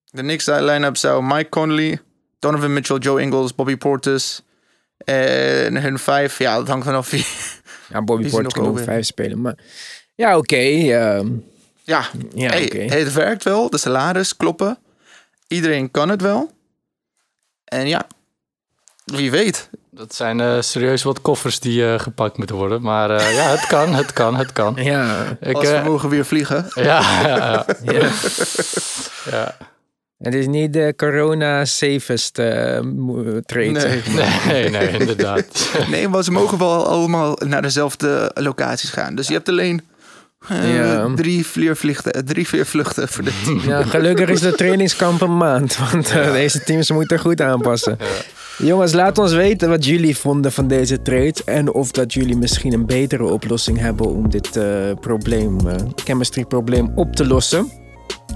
De 0.05 0.21
Knicks 0.21 0.45
line-up 0.45 0.97
zou 0.97 1.23
Mike 1.23 1.49
Conley, 1.49 1.99
Donovan 2.41 2.73
Mitchell, 2.73 2.97
Joe 2.97 3.21
Ingles, 3.21 3.55
Bobby 3.55 3.75
Portis. 3.77 4.41
En 5.05 5.81
hun 5.81 5.99
vijf, 5.99 6.37
ja, 6.37 6.55
dat 6.57 6.67
hangt 6.67 6.85
vanaf 6.85 7.09
wie. 7.09 7.25
Ja, 7.89 8.01
Bobby 8.01 8.23
is 8.25 8.31
Portis 8.31 8.53
kan 8.53 8.67
ook 8.67 8.79
vijf 8.79 9.05
spelen. 9.05 9.41
Maar 9.41 9.55
ja, 10.15 10.37
oké. 10.37 10.55
ehm, 10.55 11.27
Ja, 11.83 12.05
ja, 12.33 12.49
hey, 12.49 12.63
oké. 12.65 12.77
het 12.77 13.13
werkt 13.13 13.43
wel. 13.43 13.69
De 13.69 13.77
salaris 13.77 14.35
kloppen. 14.37 14.77
Iedereen 15.47 15.91
kan 15.91 16.09
het 16.09 16.21
wel. 16.21 16.51
En 17.65 17.87
ja, 17.87 18.07
wie 19.05 19.31
weet. 19.31 19.69
Dat 19.89 20.15
zijn 20.15 20.39
eh, 20.39 20.61
serieus 20.61 21.03
wat 21.03 21.21
koffers 21.21 21.59
die 21.59 21.93
eh, 21.93 21.99
gepakt 21.99 22.37
moeten 22.37 22.55
worden. 22.55 22.81
Maar 22.81 23.09
eh, 23.09 23.35
ja, 23.35 23.49
het 23.49 23.67
kan, 23.67 23.93
het 23.93 24.13
kan, 24.13 24.35
het 24.35 24.51
kan. 24.53 24.75
Ja, 24.75 25.37
Ik, 25.41 25.55
Als 25.55 25.69
we 25.69 25.81
mogen 25.85 26.09
weer 26.09 26.25
vliegen. 26.25 26.65
ja, 26.75 26.83
ja, 27.27 27.65
ja, 27.83 27.93
ja. 27.93 28.09
ja. 29.31 29.57
Het 30.21 30.33
is 30.33 30.47
niet 30.47 30.73
de 30.73 30.93
corona 30.97 31.65
safest 31.65 32.39
eh, 32.39 32.79
trade. 33.45 33.69
Nee. 33.71 34.01
Nee, 34.47 34.69
nee, 34.69 34.89
inderdaad. 34.99 35.45
nee, 35.91 36.07
maar 36.07 36.23
ze 36.23 36.31
mogen 36.31 36.57
wel 36.57 36.85
allemaal 36.87 37.37
naar 37.45 37.61
dezelfde 37.61 38.31
locaties 38.33 38.89
gaan. 38.89 39.15
Dus 39.15 39.27
je 39.27 39.33
hebt 39.33 39.49
alleen 39.49 39.81
eh, 40.47 40.75
Ja. 40.75 41.09
drie, 41.15 41.45
vliegvluchten, 41.45 42.25
drie 42.25 42.47
voor 42.47 43.23
dit. 43.23 43.33
Ja, 43.65 43.83
gelukkig 43.83 44.29
is 44.29 44.41
de 44.41 44.55
trainingskamp 44.55 45.21
een 45.21 45.37
maand. 45.37 45.77
Want 45.91 46.09
eh, 46.09 46.31
deze 46.31 46.63
teams 46.63 46.91
moeten 46.91 47.19
goed 47.19 47.41
aanpassen. 47.41 47.97
Jongens, 48.57 48.93
laat 48.93 49.17
ons 49.17 49.33
weten 49.33 49.69
wat 49.69 49.85
jullie 49.85 50.17
vonden 50.17 50.51
van 50.51 50.67
deze 50.67 51.01
trade. 51.01 51.35
En 51.45 51.71
of 51.73 51.91
dat 51.91 52.13
jullie 52.13 52.37
misschien 52.37 52.73
een 52.73 52.85
betere 52.85 53.23
oplossing 53.23 53.79
hebben 53.79 54.05
om 54.07 54.29
dit 54.29 54.55
eh, 54.55 54.91
probleem, 54.99 55.67
eh, 55.67 55.75
chemistry 55.95 56.45
probleem 56.45 56.91
op 56.95 57.15
te 57.15 57.27
lossen. 57.27 57.80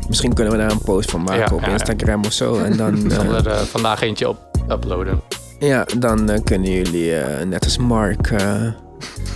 Misschien 0.08 0.34
kunnen 0.34 0.54
we 0.54 0.60
daar 0.60 0.72
een 0.72 0.82
post 0.82 1.12
van 1.12 1.24
maken 1.24 1.40
Ja, 1.40 1.50
op 1.56 1.62
ja, 1.62 1.68
ja. 1.68 1.74
Instagram 1.74 2.26
of 2.26 2.34
zo. 2.34 2.58
En 2.58 2.78
dan, 2.78 3.12
zal 3.12 3.24
eh, 3.36 3.36
er 3.36 3.48
eh, 3.48 3.58
vandaag 3.58 4.02
eentje 4.02 4.30
op 4.30 4.38
uploaden. 4.70 5.22
Ja, 5.60 5.86
dan 5.98 6.30
eh, 6.30 6.44
kunnen 6.44 6.72
jullie 6.72 7.14
net 7.46 7.64
als 7.64 7.78
Mark 7.78 8.34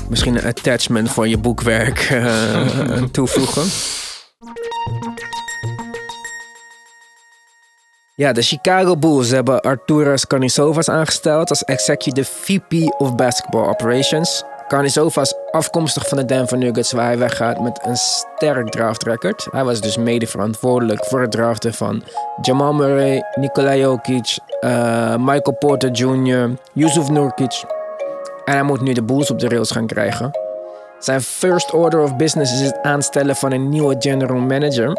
misschien 0.10 0.36
een 0.36 0.46
attachment 0.46 1.10
voor 1.10 1.28
je 1.28 1.38
boekwerk 1.38 2.22
toevoegen. 3.12 3.64
Ja, 8.16 8.34
de 8.34 8.42
Chicago 8.42 8.98
Bulls 8.98 9.30
hebben 9.30 9.62
Arturas 9.62 10.28
Carnizovas 10.28 10.90
aangesteld 10.90 11.50
als 11.50 11.64
Executive 11.64 12.32
VP 12.32 12.94
of 12.98 13.16
Basketball 13.16 13.68
Operations. 13.68 14.44
Carnizovas 14.68 15.34
afkomstig 15.52 16.08
van 16.08 16.18
de 16.18 16.26
Denver 16.26 16.58
Nuggets 16.58 16.92
waar 16.92 17.06
hij 17.06 17.18
weggaat 17.18 17.62
met 17.62 17.80
een 17.84 17.96
sterk 17.96 18.70
draft 18.70 19.04
record. 19.04 19.48
Hij 19.52 19.64
was 19.64 19.82
dus 19.82 19.98
mede 19.98 20.28
verantwoordelijk 20.28 21.06
voor 21.06 21.22
het 21.22 21.32
draften 21.32 21.74
van 21.74 22.04
Jamal 22.42 22.74
Murray, 22.74 23.24
Nikola 23.36 23.76
Jokic, 23.76 24.38
eh, 24.60 25.16
Michael 25.16 25.58
Porter 25.60 25.92
Jr., 25.92 26.50
Yusuf 26.74 27.10
Nurkic. 27.10 27.64
En 28.46 28.54
hij 28.54 28.64
moet 28.64 28.82
nu 28.82 28.94
de 28.94 29.04
Bulls 29.04 29.32
op 29.32 29.40
de 29.40 29.48
rails 29.48 29.72
gaan 29.72 29.88
krijgen. 29.88 30.32
Zijn 31.00 31.22
first 31.22 31.74
order 31.74 32.00
of 32.02 32.16
business 32.16 32.54
is 32.54 32.68
het 32.68 32.82
aanstellen 32.82 33.36
van 33.36 33.52
een 33.52 33.70
nieuwe 33.70 33.96
general 34.00 34.40
manager. 34.40 34.98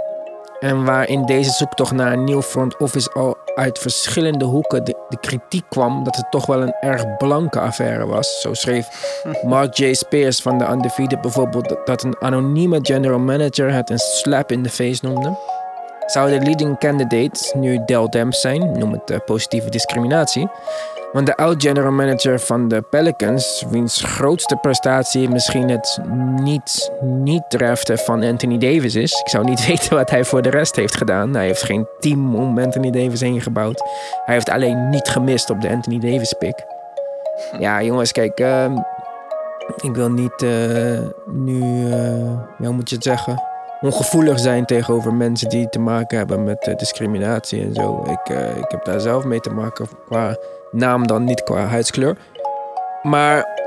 En 0.60 0.84
waar 0.84 1.08
in 1.08 1.24
deze 1.26 1.50
zoektocht 1.50 1.92
naar 1.92 2.12
een 2.12 2.24
nieuw 2.24 2.42
front 2.42 2.76
office 2.76 3.12
al 3.12 3.36
uit 3.54 3.78
verschillende 3.78 4.44
hoeken 4.44 4.84
de, 4.84 4.94
de 5.08 5.18
kritiek 5.20 5.64
kwam 5.68 6.04
dat 6.04 6.16
het 6.16 6.30
toch 6.30 6.46
wel 6.46 6.62
een 6.62 6.74
erg 6.80 7.16
blanke 7.16 7.60
affaire 7.60 8.06
was. 8.06 8.40
Zo 8.40 8.54
schreef 8.54 8.88
Mark 9.42 9.74
J. 9.74 9.92
Spears 9.92 10.42
van 10.42 10.58
de 10.58 10.64
Undefeated 10.64 11.20
bijvoorbeeld 11.20 11.76
dat- 11.84 12.02
een 12.02 12.16
anonieme 12.20 12.78
general 12.82 13.18
manager 13.18 13.72
het 13.72 13.90
een 13.90 13.98
slap 13.98 14.52
in 14.52 14.62
the 14.62 14.70
face 14.70 15.06
noemde. 15.06 15.38
Zou 16.06 16.30
de 16.30 16.40
leading 16.44 16.78
candidate 16.78 17.52
nu 17.56 17.80
Del 17.84 18.10
Demps 18.10 18.40
zijn, 18.40 18.78
noem 18.78 18.92
het 18.92 19.24
positieve 19.24 19.70
discriminatie. 19.70 20.48
Want 21.12 21.26
de 21.26 21.36
oud-general 21.36 21.92
manager 21.92 22.40
van 22.40 22.68
de 22.68 22.82
Pelicans, 22.82 23.64
wiens 23.70 24.02
grootste 24.02 24.56
prestatie 24.56 25.28
misschien 25.28 25.68
het 25.68 25.98
niet, 26.40 26.90
niet 27.00 27.42
draften 27.48 27.98
van 27.98 28.22
Anthony 28.22 28.58
Davis 28.58 28.94
is. 28.94 29.20
Ik 29.20 29.28
zou 29.28 29.44
niet 29.44 29.66
weten 29.66 29.96
wat 29.96 30.10
hij 30.10 30.24
voor 30.24 30.42
de 30.42 30.50
rest 30.50 30.76
heeft 30.76 30.96
gedaan. 30.96 31.34
Hij 31.34 31.46
heeft 31.46 31.62
geen 31.62 31.86
team 31.98 32.34
om 32.36 32.58
Anthony 32.58 32.90
Davis 32.90 33.20
heen 33.20 33.40
gebouwd. 33.40 33.82
Hij 34.24 34.34
heeft 34.34 34.48
alleen 34.48 34.88
niet 34.88 35.08
gemist 35.08 35.50
op 35.50 35.60
de 35.60 35.68
Anthony 35.68 35.98
Davis 35.98 36.32
pick. 36.32 36.64
Ja, 37.58 37.82
jongens, 37.82 38.12
kijk. 38.12 38.40
ehm, 38.40 38.76
ik 39.82 39.94
wil 39.94 40.10
niet 40.10 40.42
eh, 40.42 40.98
nu, 41.26 41.90
eh, 41.92 42.38
hoe 42.56 42.72
moet 42.72 42.88
je 42.88 42.94
het 42.94 43.04
zeggen? 43.04 43.42
Ongevoelig 43.80 44.38
zijn 44.38 44.66
tegenover 44.66 45.14
mensen 45.14 45.48
die 45.48 45.68
te 45.68 45.78
maken 45.78 46.18
hebben 46.18 46.44
met 46.44 46.66
eh, 46.66 46.76
discriminatie 46.76 47.62
en 47.62 47.74
zo. 47.74 48.02
Ik, 48.02 48.36
ik 48.56 48.70
heb 48.70 48.84
daar 48.84 49.00
zelf 49.00 49.24
mee 49.24 49.40
te 49.40 49.50
maken 49.50 49.88
qua 50.06 50.36
naam 50.70 51.06
dan, 51.06 51.24
niet 51.24 51.42
qua 51.42 51.66
huidskleur. 51.66 52.16
Maar 53.02 53.58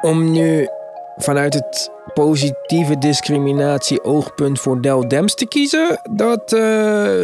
om 0.00 0.32
nu 0.32 0.68
vanuit 1.16 1.54
het 1.54 1.90
positieve 2.14 2.98
discriminatie 2.98 4.04
oogpunt 4.04 4.60
voor 4.60 4.80
Del 4.80 5.08
Dems 5.08 5.34
te 5.34 5.46
kiezen, 5.46 6.00
dat 6.10 6.52
eh, 6.52 6.60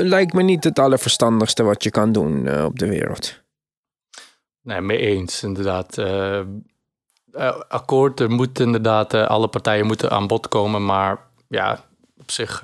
lijkt 0.03 0.33
me 0.33 0.42
niet 0.42 0.64
het 0.64 0.79
allerverstandigste 0.79 1.62
wat 1.62 1.83
je 1.83 1.90
kan 1.90 2.12
doen 2.12 2.47
eh, 2.47 2.64
op 2.64 2.79
de 2.79 2.88
wereld. 2.88 3.40
Nee, 4.62 4.81
mee 4.81 4.99
eens, 4.99 5.42
inderdaad. 5.42 5.99
Eh, 5.99 6.38
eh, 6.38 7.61
akkoord, 7.68 8.21
er 8.21 8.31
moet 8.31 8.61
inderdaad, 8.61 9.14
alle 9.14 9.49
partijen 9.49 9.87
moeten 9.87 10.11
aan 10.11 10.27
bod 10.27 10.49
komen, 10.49 10.85
maar 10.85 11.18
ja, 11.49 11.85
op 12.18 12.31
zich. 12.31 12.61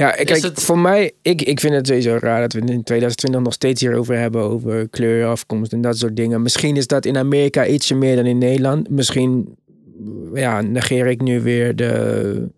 Ja, 0.00 0.16
Is 0.16 0.24
kijk, 0.24 0.42
het- 0.42 0.62
voor 0.62 0.78
mij, 0.78 1.12
ik, 1.22 1.42
ik 1.42 1.60
vind 1.60 1.74
het 1.74 1.86
sowieso 1.86 2.16
raar 2.20 2.40
dat 2.40 2.52
we 2.52 2.58
in 2.60 2.82
2020 2.82 3.40
nog 3.42 3.52
steeds 3.52 3.80
hierover 3.80 4.18
hebben, 4.18 4.42
over 4.42 4.88
kleur, 4.88 5.26
afkomst 5.26 5.72
en 5.72 5.80
dat 5.80 5.98
soort 5.98 6.16
dingen. 6.16 6.42
Misschien 6.42 6.76
is 6.76 6.86
dat 6.86 7.04
in 7.04 7.16
Amerika 7.16 7.66
ietsje 7.66 7.94
meer 7.94 8.16
dan 8.16 8.26
in 8.26 8.38
Nederland. 8.38 8.90
Misschien 8.90 9.56
ja, 10.34 10.60
negeer 10.60 11.06
ik 11.06 11.20
nu 11.20 11.40
weer 11.40 11.76
de 11.76 12.48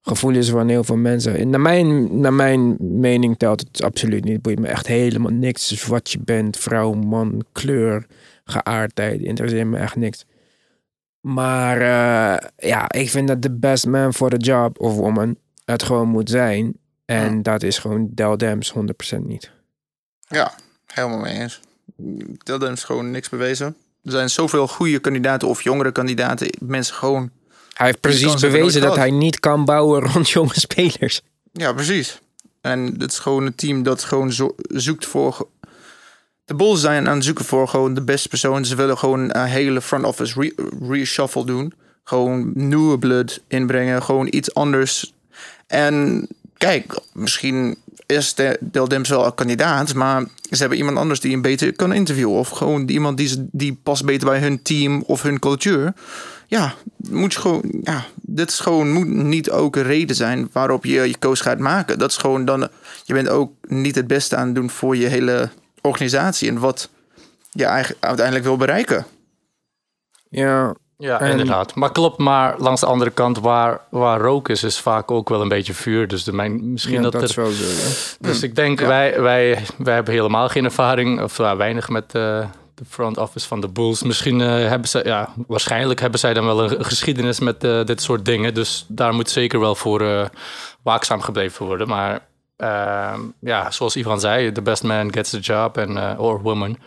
gevoelens 0.00 0.50
van 0.50 0.68
heel 0.68 0.84
veel 0.84 0.96
mensen. 0.96 1.50
Naar 1.50 1.60
mijn, 1.60 2.20
naar 2.20 2.32
mijn 2.32 2.76
mening 2.78 3.38
telt 3.38 3.60
het 3.60 3.82
absoluut 3.82 4.24
niet. 4.24 4.32
Het 4.32 4.42
boeit 4.42 4.58
me 4.60 4.66
echt 4.66 4.86
helemaal 4.86 5.32
niks. 5.32 5.68
Dus 5.68 5.86
wat 5.86 6.10
je 6.10 6.18
bent, 6.24 6.56
vrouw, 6.56 6.92
man, 6.92 7.44
kleur, 7.52 8.06
geaardheid, 8.44 9.20
interesseert 9.20 9.66
me 9.66 9.76
echt 9.78 9.96
niks. 9.96 10.24
Maar 11.20 11.76
eh, 11.80 12.48
ja, 12.68 12.92
ik 12.92 13.10
vind 13.10 13.28
dat 13.28 13.42
de 13.42 13.52
best 13.52 13.86
man 13.86 14.14
for 14.14 14.30
the 14.30 14.36
job 14.36 14.80
of 14.80 14.94
woman 14.96 15.36
het 15.64 15.82
gewoon 15.82 16.08
moet 16.08 16.30
zijn. 16.30 16.76
En 17.04 17.42
dat 17.42 17.62
is 17.62 17.78
gewoon 17.78 18.08
Del 18.10 18.36
Dems 18.36 18.72
100% 19.16 19.18
niet. 19.18 19.50
Ja, 20.28 20.54
helemaal 20.86 21.18
mee 21.18 21.38
eens. 21.40 21.60
Dat 22.38 22.62
is 22.62 22.84
gewoon 22.84 23.10
niks 23.10 23.28
bewezen. 23.28 23.76
Er 24.02 24.10
zijn 24.10 24.30
zoveel 24.30 24.68
goede 24.68 24.98
kandidaten 24.98 25.48
of 25.48 25.62
jongere 25.62 25.92
kandidaten. 25.92 26.48
Mensen 26.60 26.94
gewoon... 26.94 27.30
Hij 27.74 27.86
heeft 27.86 28.00
precies 28.00 28.34
bewezen 28.40 28.80
dat 28.80 28.96
hij 28.96 29.10
niet 29.10 29.40
kan 29.40 29.64
bouwen 29.64 30.02
rond 30.12 30.30
jonge 30.30 30.60
spelers. 30.60 31.20
Ja, 31.52 31.72
precies. 31.72 32.20
En 32.60 32.94
het 32.98 33.10
is 33.12 33.18
gewoon 33.18 33.46
een 33.46 33.54
team 33.54 33.82
dat 33.82 34.04
gewoon 34.04 34.32
zo- 34.32 34.54
zoekt 34.56 35.06
voor... 35.06 35.48
De 36.44 36.54
Bulls 36.54 36.80
zijn 36.80 37.08
aan 37.08 37.14
het 37.14 37.24
zoeken 37.24 37.44
voor 37.44 37.68
gewoon 37.68 37.94
de 37.94 38.02
beste 38.02 38.28
persoon. 38.28 38.64
Ze 38.64 38.76
willen 38.76 38.98
gewoon 38.98 39.20
een 39.36 39.44
hele 39.46 39.80
front 39.80 40.04
office 40.04 40.40
re- 40.40 40.54
reshuffle 40.88 41.44
doen. 41.46 41.72
Gewoon 42.04 42.50
nieuwe 42.54 42.98
blood 42.98 43.40
inbrengen. 43.48 44.02
Gewoon 44.02 44.26
iets 44.30 44.54
anders. 44.54 45.14
En 45.66 46.28
kijk, 46.56 46.98
misschien 47.12 47.76
is 48.06 48.34
de- 48.34 48.58
Del 48.60 48.88
wel 48.88 49.26
een 49.26 49.34
kandidaat, 49.34 49.94
maar 49.94 50.24
ze 50.50 50.56
hebben 50.60 50.78
iemand 50.78 50.98
anders 50.98 51.20
die 51.20 51.30
hem 51.32 51.42
beter 51.42 51.72
kan 51.72 51.92
interviewen. 51.92 52.38
Of 52.38 52.48
gewoon 52.48 52.88
iemand 52.88 53.16
die, 53.16 53.48
die 53.52 53.78
past 53.82 54.04
beter 54.04 54.28
bij 54.28 54.40
hun 54.40 54.62
team 54.62 55.02
of 55.06 55.22
hun 55.22 55.38
cultuur. 55.38 55.92
Ja, 56.46 56.74
moet 56.96 57.32
je 57.32 57.40
gewoon, 57.40 57.62
ja, 57.82 58.04
dit 58.22 58.50
is 58.50 58.60
gewoon, 58.60 58.92
moet 58.92 59.06
niet 59.08 59.50
ook 59.50 59.76
een 59.76 59.82
reden 59.82 60.16
zijn 60.16 60.48
waarop 60.52 60.84
je 60.84 61.00
je 61.00 61.18
koos 61.18 61.40
gaat 61.40 61.58
maken. 61.58 61.98
Dat 61.98 62.10
is 62.10 62.16
gewoon 62.16 62.44
dan, 62.44 62.68
je 63.04 63.14
bent 63.14 63.28
ook 63.28 63.52
niet 63.68 63.94
het 63.94 64.06
beste 64.06 64.36
aan 64.36 64.46
het 64.46 64.54
doen 64.54 64.70
voor 64.70 64.96
je 64.96 65.06
hele 65.06 65.48
organisatie 65.80 66.48
en 66.48 66.58
wat 66.58 66.88
je 67.50 67.64
eigenlijk 67.64 68.04
uiteindelijk 68.04 68.46
wil 68.46 68.56
bereiken. 68.56 69.06
Ja, 70.28 70.74
ja, 71.04 71.20
En- 71.20 71.30
inderdaad. 71.30 71.74
Maar 71.74 71.92
klopt, 71.92 72.18
maar 72.18 72.54
langs 72.58 72.80
de 72.80 72.86
andere 72.86 73.10
kant, 73.10 73.38
waar, 73.38 73.80
waar 73.88 74.20
rook 74.20 74.48
is, 74.48 74.62
is 74.62 74.78
vaak 74.78 75.10
ook 75.10 75.28
wel 75.28 75.40
een 75.40 75.48
beetje 75.48 75.74
vuur. 75.74 76.08
Dus 76.08 76.24
de, 76.24 76.32
mijn, 76.32 76.72
misschien 76.72 77.02
ja, 77.02 77.10
dat, 77.10 77.14
er 77.14 77.32
wel 77.42 77.50
zo. 77.50 77.64
Dus 78.20 78.42
ik 78.42 78.56
denk, 78.56 78.80
wij, 78.80 79.20
wij, 79.20 79.58
wij 79.76 79.94
hebben 79.94 80.14
helemaal 80.14 80.48
geen 80.48 80.64
ervaring, 80.64 81.22
of 81.22 81.38
uh, 81.38 81.56
weinig 81.56 81.88
met 81.88 82.04
uh, 82.04 82.46
de 82.74 82.84
front 82.88 83.18
office 83.18 83.48
van 83.48 83.60
de 83.60 83.68
Bulls. 83.68 84.02
Misschien 84.02 84.40
uh, 84.40 84.48
hebben 84.48 84.88
ze, 84.88 85.00
ja, 85.04 85.32
waarschijnlijk 85.46 86.00
hebben 86.00 86.20
zij 86.20 86.34
dan 86.34 86.44
wel 86.44 86.62
een, 86.62 86.84
geschiedenis 86.84 87.40
met 87.40 87.64
uh, 87.64 87.84
dit 87.84 88.02
soort 88.02 88.24
dingen. 88.24 88.54
Dus 88.54 88.84
daar 88.88 89.14
moet 89.14 89.30
zeker 89.30 89.60
wel 89.60 89.74
voor 89.74 90.02
uh, 90.02 90.24
waakzaam 90.82 91.20
gebleven 91.20 91.66
worden. 91.66 91.88
Maar 91.88 92.26
uh, 92.58 93.14
ja, 93.40 93.70
zoals 93.70 93.96
Ivan 93.96 94.20
zei, 94.20 94.52
the 94.52 94.62
best 94.62 94.82
man 94.82 95.12
gets 95.12 95.30
the 95.30 95.40
job, 95.40 95.76
en, 95.76 96.18
or 96.18 96.42
woman. 96.42 96.78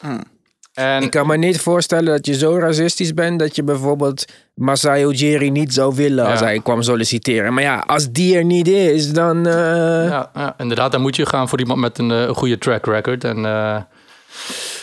Hmm. 0.00 0.32
En, 0.74 1.02
Ik 1.02 1.10
kan 1.10 1.26
me 1.26 1.36
niet 1.36 1.60
voorstellen 1.60 2.04
dat 2.04 2.26
je 2.26 2.34
zo 2.34 2.58
racistisch 2.58 3.14
bent 3.14 3.38
dat 3.38 3.56
je 3.56 3.62
bijvoorbeeld 3.62 4.24
Masai 4.54 5.04
Ujiri 5.04 5.50
niet 5.50 5.74
zou 5.74 5.94
willen 5.94 6.26
als 6.26 6.40
Ja. 6.40 6.44
hij 6.44 6.60
kwam 6.60 6.82
solliciteren. 6.82 7.54
Maar 7.54 7.62
ja, 7.62 7.84
als 7.86 8.10
die 8.10 8.36
er 8.36 8.44
niet 8.44 8.68
is, 8.68 9.12
dan... 9.12 9.46
eh, 9.46 10.08
ja, 10.08 10.30
ja, 10.34 10.54
inderdaad, 10.58 10.92
dan 10.92 11.00
moet 11.00 11.16
je 11.16 11.26
gaan 11.26 11.48
voor 11.48 11.58
iemand 11.58 11.80
met 11.80 11.98
een, 11.98 12.10
een 12.10 12.34
goede 12.34 12.58
track 12.58 12.86
record. 12.86 13.24
En 13.24 13.36
uh, 13.38 13.76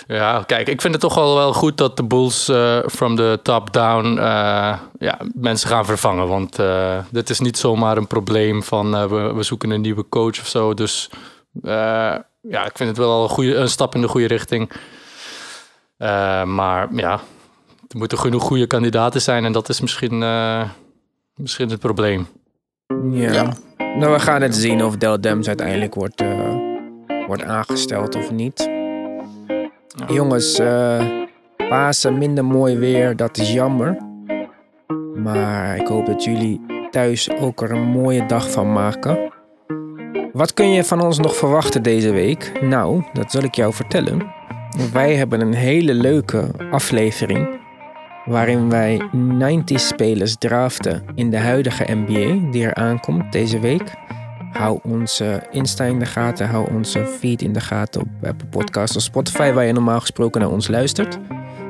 ja, 0.08 0.44
kijk, 0.46 0.68
ik 0.68 0.82
vind 0.82 0.94
het 0.94 1.02
toch 1.02 1.16
wel, 1.16 1.36
wel 1.36 1.54
goed 1.54 1.78
dat 1.78 1.98
de 1.98 2.04
Bulls 2.04 2.50
uh, 2.50 2.78
from 2.88 3.16
the 3.16 3.40
top 3.44 3.74
down 3.74 4.16
ja, 5.00 5.18
mensen 5.34 5.70
gaan 5.70 5.86
vervangen. 5.86 6.28
Want 6.28 6.60
dit 7.10 7.30
is 7.30 7.40
niet 7.40 7.58
zomaar 7.58 7.98
een 7.98 8.08
probleem 8.08 8.64
van 8.64 9.10
we, 9.10 9.34
we, 9.34 9.44
zoeken 9.44 9.70
een 9.70 9.82
nieuwe 9.82 10.06
coach 10.10 10.40
of 10.40 10.48
zo. 10.48 10.74
Dus 10.74 11.10
ja, 12.42 12.66
ik 12.66 12.78
vind 12.78 12.90
het 12.90 12.98
wel 12.98 13.24
een, 13.24 13.30
goede, 13.30 13.56
een 13.56 13.70
stap 13.70 13.96
in 13.96 14.02
de 14.02 14.08
goede 14.08 14.28
richting. 14.28 14.72
Uh, 16.02 16.44
maar 16.44 16.88
ja, 16.94 17.12
er 17.88 17.98
moeten 17.98 18.18
genoeg 18.18 18.44
goede 18.44 18.68
kandidaten 18.68 19.22
zijn 19.22 19.46
en 19.46 19.52
dat 19.52 19.70
is 19.70 19.82
misschien, 19.82 20.22
uh, 20.22 20.64
misschien 21.36 21.70
het 21.70 21.80
probleem. 21.80 22.28
Ja. 23.12 23.32
Ja. 23.32 23.54
Nou, 23.78 24.14
we 24.14 24.20
gaan 24.20 24.42
het 24.42 24.56
zien 24.56 24.84
of 24.84 24.98
Del 24.98 25.22
Dems 25.22 25.48
uiteindelijk 25.48 25.96
wordt, 25.96 26.22
uh, 26.22 26.56
wordt 27.28 27.44
aangesteld 27.44 28.16
of 28.16 28.32
niet. 28.32 28.70
Ja. 29.88 30.14
Jongens, 30.14 30.60
uh, 30.60 31.20
Pasen 31.70 32.18
minder 32.18 32.46
mooi 32.46 32.78
weer, 32.78 33.16
dat 33.16 33.38
is 33.38 33.54
jammer. 33.54 33.98
Maar 35.16 35.76
ik 35.76 35.88
hoop 35.88 36.06
dat 36.06 36.24
jullie 36.24 36.62
thuis 36.90 37.30
ook 37.30 37.62
er 37.62 37.72
een 37.72 37.88
mooie 37.88 38.26
dag 38.26 38.52
van 38.52 38.74
maken. 38.74 39.32
Wat 40.34 40.54
kun 40.54 40.70
je 40.70 40.84
van 40.84 41.02
ons 41.02 41.18
nog 41.18 41.36
verwachten 41.36 41.84
deze 41.84 42.12
week? 42.12 42.52
Nou, 42.62 43.04
dat 43.14 43.32
zal 43.32 43.42
ik 43.44 43.56
jou 43.56 43.74
vertellen. 43.74 44.41
Wij 44.94 45.16
hebben 45.16 45.42
een 45.42 45.54
hele 45.54 45.94
leuke 45.94 46.52
aflevering 46.72 47.60
waarin 48.26 48.70
wij 48.70 49.02
90 49.12 49.80
spelers 49.80 50.36
draften 50.38 51.04
in 51.16 51.30
de 51.30 51.38
huidige 51.38 51.86
NBA 51.88 52.52
die 52.52 52.66
er 52.66 52.74
aankomt 52.74 53.32
deze 53.32 53.60
week. 53.60 53.94
Hou 54.52 54.80
onze 54.84 55.44
Insta 55.52 55.84
in 55.84 56.00
de 56.00 56.06
gaten. 56.06 56.48
Hou 56.48 56.74
onze 56.74 57.06
feed 57.06 57.42
in 57.42 57.54
de 57.54 57.60
gaten 57.60 58.02
op 58.02 58.08
Apple 58.28 58.48
Podcasts 58.48 58.96
of 58.96 59.02
Spotify, 59.02 59.52
waar 59.52 59.66
je 59.66 59.74
normaal 59.74 60.00
gesproken 60.00 60.42
naar 60.42 60.50
ons 60.50 60.68
luistert. 60.68 61.20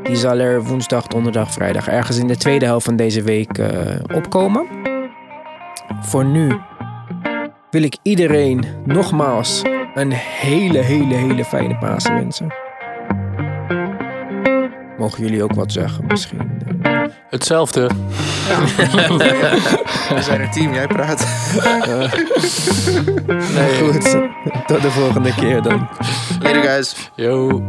Die 0.04 0.16
zal 0.16 0.38
er 0.38 0.64
woensdag, 0.64 1.08
donderdag, 1.08 1.52
vrijdag 1.52 1.88
ergens 1.88 2.18
in 2.18 2.28
de 2.28 2.38
tweede 2.38 2.66
helft 2.66 2.86
van 2.86 2.96
deze 2.96 3.22
week 3.22 3.58
eh, 3.58 3.96
opkomen. 4.16 4.68
Voor 6.02 6.26
nu 6.26 6.60
wil 7.72 7.84
ik 7.84 7.98
iedereen 8.02 8.66
nogmaals 8.86 9.62
een 9.94 10.12
hele, 10.12 10.78
hele, 10.78 11.14
hele 11.14 11.46
fijne 11.46 11.78
Pasen 11.78 12.14
wensen. 12.14 12.61
Mogen 15.02 15.24
jullie 15.24 15.44
ook 15.44 15.54
wat 15.54 15.72
zeggen 15.72 16.06
misschien? 16.08 16.52
Hetzelfde. 17.30 17.82
We 20.16 20.22
zijn 20.22 20.42
een 20.42 20.52
team, 20.52 20.74
jij 20.74 20.88
praat. 20.88 21.26
Nee, 23.56 23.82
goed. 23.82 24.18
Tot 24.68 24.82
de 24.82 24.92
volgende 24.92 25.34
keer 25.36 25.62
dan. 25.62 25.88
Later 26.42 26.64
guys. 26.64 26.96
Yo. 27.16 27.62